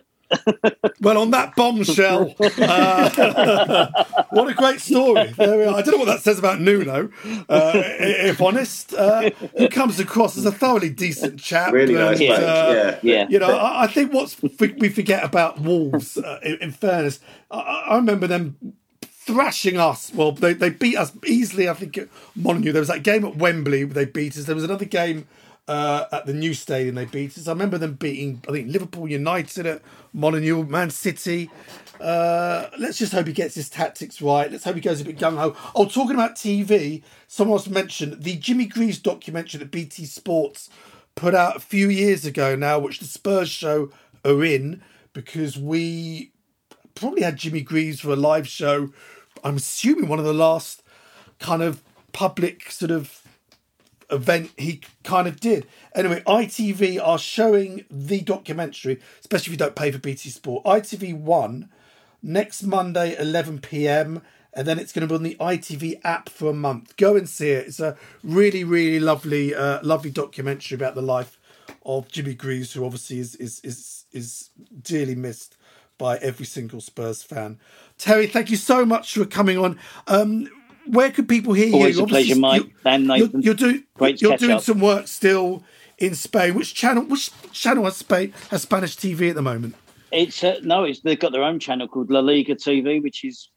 [1.01, 5.27] Well, on that bombshell, uh, what a great story.
[5.31, 5.75] There we are.
[5.75, 7.09] I don't know what that says about Nuno,
[7.47, 8.93] uh, if honest.
[8.93, 11.73] Uh, he comes across as a thoroughly decent chap.
[11.73, 12.99] Really nice and, uh, yeah.
[13.03, 13.27] Yeah.
[13.29, 17.19] You know, I, I think what's we forget about Wolves, uh, in, in fairness,
[17.51, 17.59] I,
[17.89, 18.57] I remember them
[19.01, 20.11] thrashing us.
[20.13, 22.71] Well, they, they beat us easily, I think, at Molineux.
[22.71, 24.45] There was that game at Wembley where they beat us.
[24.45, 25.27] There was another game
[25.67, 27.47] uh, at the new stadium they beat us.
[27.47, 29.81] I remember them beating, I think, Liverpool United at
[30.13, 31.49] Molineux, Man City.
[31.99, 34.51] Uh, let's just hope he gets his tactics right.
[34.51, 35.55] Let's hope he goes a bit gung ho.
[35.75, 40.69] Oh, talking about TV, someone else mentioned the Jimmy Greaves documentary that BT Sports
[41.15, 43.91] put out a few years ago now, which the Spurs show
[44.23, 44.81] are in
[45.13, 46.31] because we
[46.93, 48.91] probably had Jimmy Greaves for a live show.
[49.43, 50.83] I'm assuming one of the last
[51.39, 53.21] kind of public sort of
[54.15, 55.67] event he kind of did.
[55.93, 60.63] Anyway, ITV are showing the documentary, especially if you don't pay for BT Sport.
[60.65, 61.69] ITV One
[62.21, 64.21] next Monday, 11 p.m.
[64.53, 66.95] And then it's going to be on the ITV app for a month.
[66.95, 67.67] Go and see it.
[67.67, 71.37] It's a really, really lovely, uh, lovely documentary about the life
[71.85, 74.49] of Jimmy Greaves, who obviously is is is is
[74.81, 75.57] dearly missed
[75.97, 77.59] by every single Spurs fan.
[77.97, 79.79] Terry, thank you so much for coming on.
[80.07, 80.49] Um,
[80.87, 82.03] where could people hear Always you?
[82.03, 82.63] a pleasure, Mike.
[82.83, 83.41] Dan You're, Nathan.
[83.41, 85.63] you're doing Great to you're catch doing some work still
[85.97, 86.53] in Spain.
[86.55, 87.03] Which channel?
[87.03, 89.75] Which channel has Spain has Spanish TV at the moment?
[90.11, 93.49] It's uh, no, it's they've got their own channel called La Liga TV, which is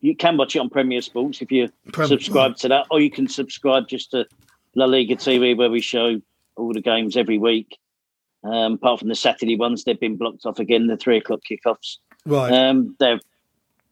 [0.00, 1.68] you can watch it on Premier Sports if you
[2.04, 4.26] subscribe to that, or you can subscribe just to
[4.74, 6.20] La Liga TV where we show
[6.56, 7.78] all the games every week.
[8.44, 10.88] Um, apart from the Saturday ones, they've been blocked off again.
[10.88, 11.98] The three o'clock kickoffs.
[12.26, 12.52] Right.
[12.52, 13.20] Um, they're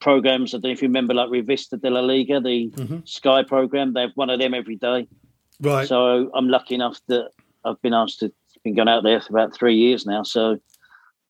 [0.01, 0.55] programs.
[0.55, 2.99] I don't know if you remember, like Revista de la Liga, the mm-hmm.
[3.05, 3.93] Sky program.
[3.93, 5.07] They have one of them every day.
[5.61, 5.87] Right.
[5.87, 7.31] So I'm lucky enough that
[7.65, 8.33] I've been asked to
[8.63, 10.23] been going out there for about three years now.
[10.23, 10.59] So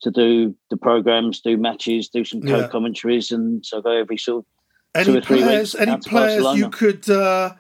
[0.02, 4.38] to do the programs, do matches, do some co-commentaries, and so I go every sort
[4.38, 4.46] of
[4.94, 5.86] any two or three players, weeks.
[5.88, 7.54] Any players you could uh,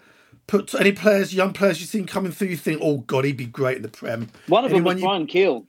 [0.46, 0.74] put?
[0.74, 2.48] Any players, young players you've seen coming through?
[2.48, 4.28] You think, oh God, he'd be great in the Prem.
[4.48, 5.08] One of Anyone them was you...
[5.08, 5.66] Bryan Gil.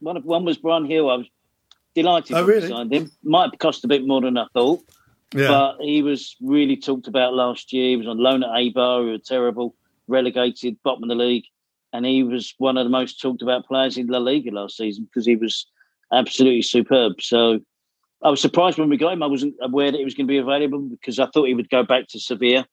[0.00, 1.08] One of one was Bryan Gil.
[1.08, 1.26] I was
[2.02, 2.68] delighted oh, really?
[2.68, 3.10] signed him.
[3.22, 4.80] Might have cost a bit more than I thought.
[5.34, 5.48] Yeah.
[5.48, 7.90] But he was really talked about last year.
[7.90, 9.74] He was on loan at Eibar, who were terrible,
[10.06, 11.44] relegated, bottom of the league.
[11.92, 15.04] And he was one of the most talked about players in La Liga last season
[15.04, 15.66] because he was
[16.12, 17.20] absolutely superb.
[17.20, 17.60] So
[18.22, 19.22] I was surprised when we got him.
[19.22, 21.70] I wasn't aware that he was going to be available because I thought he would
[21.70, 22.66] go back to Sevilla,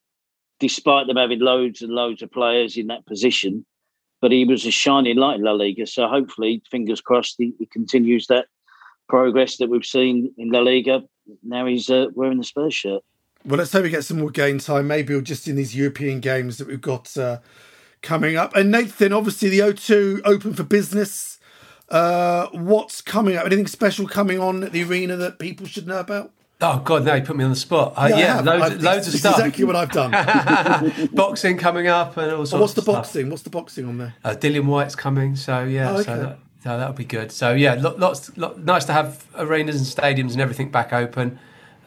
[0.60, 3.66] despite them having loads and loads of players in that position.
[4.22, 5.86] But he was a shining light in La Liga.
[5.88, 8.48] So hopefully, fingers crossed, he, he continues that
[9.08, 11.04] progress that we've seen in La Liga.
[11.44, 13.04] Now he's uh, wearing the Spurs shirt.
[13.46, 16.58] Well, let's hope we get some more game time, maybe just in these European games
[16.58, 17.40] that we've got uh,
[18.02, 18.56] coming up.
[18.56, 21.36] And Nathan, obviously, the O2 open for business
[21.90, 23.46] uh, what's coming up?
[23.46, 26.32] Anything special coming on at the arena that people should know about?
[26.62, 27.14] Oh God, no!
[27.14, 27.94] You put me on the spot.
[27.98, 29.38] Uh, yeah, yeah loads, loads of stuff.
[29.38, 31.10] Exactly what I've done.
[31.14, 32.54] boxing coming up and all sorts.
[32.54, 33.24] Oh, what's the boxing?
[33.24, 33.32] Stuff.
[33.32, 34.16] What's the boxing on there?
[34.24, 36.04] Uh, Dillian Whyte's coming, so yeah, oh, okay.
[36.04, 37.32] so, that, so that'll be good.
[37.32, 41.38] So yeah, lots, lots, nice to have arenas and stadiums and everything back open.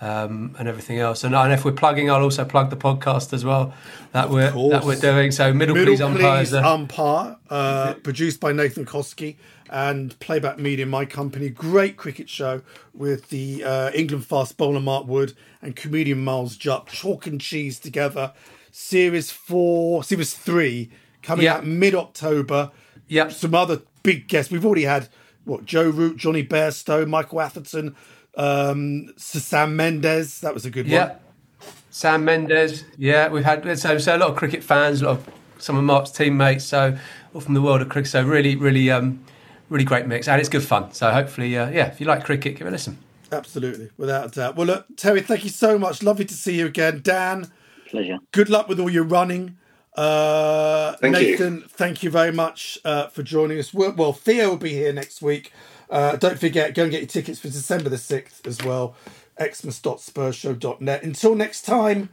[0.01, 1.25] Um, and everything else.
[1.25, 3.75] And, and if we're plugging, I'll also plug the podcast as well
[4.13, 5.33] that we're that we're doing.
[5.33, 11.05] So middle, middle please umpires, umpire, uh, produced by Nathan Kosky and Playback Media, my
[11.05, 11.49] company.
[11.49, 12.63] Great cricket show
[12.95, 16.91] with the uh, England fast bowler Mark Wood and comedian Miles Jupp.
[16.91, 18.33] Chalk and cheese together.
[18.71, 20.91] Series four, series three
[21.23, 22.71] coming out mid October.
[23.09, 23.33] Yep.
[23.33, 24.51] Some other big guests.
[24.51, 25.09] We've already had
[25.45, 27.97] what Joe Root, Jonny Bairstow, Michael Atherton,
[28.37, 30.41] um, Sam Mendes.
[30.41, 31.09] That was a good yep.
[31.09, 31.69] one.
[31.91, 35.29] Sam Mendes, yeah, we've had so, so a lot of cricket fans, a lot of
[35.59, 36.97] some of Mark's teammates, so
[37.35, 38.11] all from the world of cricket.
[38.11, 39.25] So really, really um,
[39.69, 40.93] really great mix, and it's good fun.
[40.93, 42.99] So hopefully, uh, yeah, if you like cricket, give it a listen.
[43.33, 44.57] Absolutely, without a doubt.
[44.57, 46.03] Well, look, Terry, thank you so much.
[46.03, 47.51] Lovely to see you again, Dan.
[47.89, 48.19] Pleasure.
[48.33, 49.59] Good luck with all your running.
[49.99, 51.65] Uh, thank Nathan, you.
[51.71, 53.75] thank you very much uh, for joining us.
[53.75, 55.53] Well, well, Theo will be here next week.
[55.91, 58.95] Uh, don't forget, go and get your tickets for December the 6th as well.
[59.41, 61.03] xmas.spursshow.net.
[61.03, 62.11] Until next time,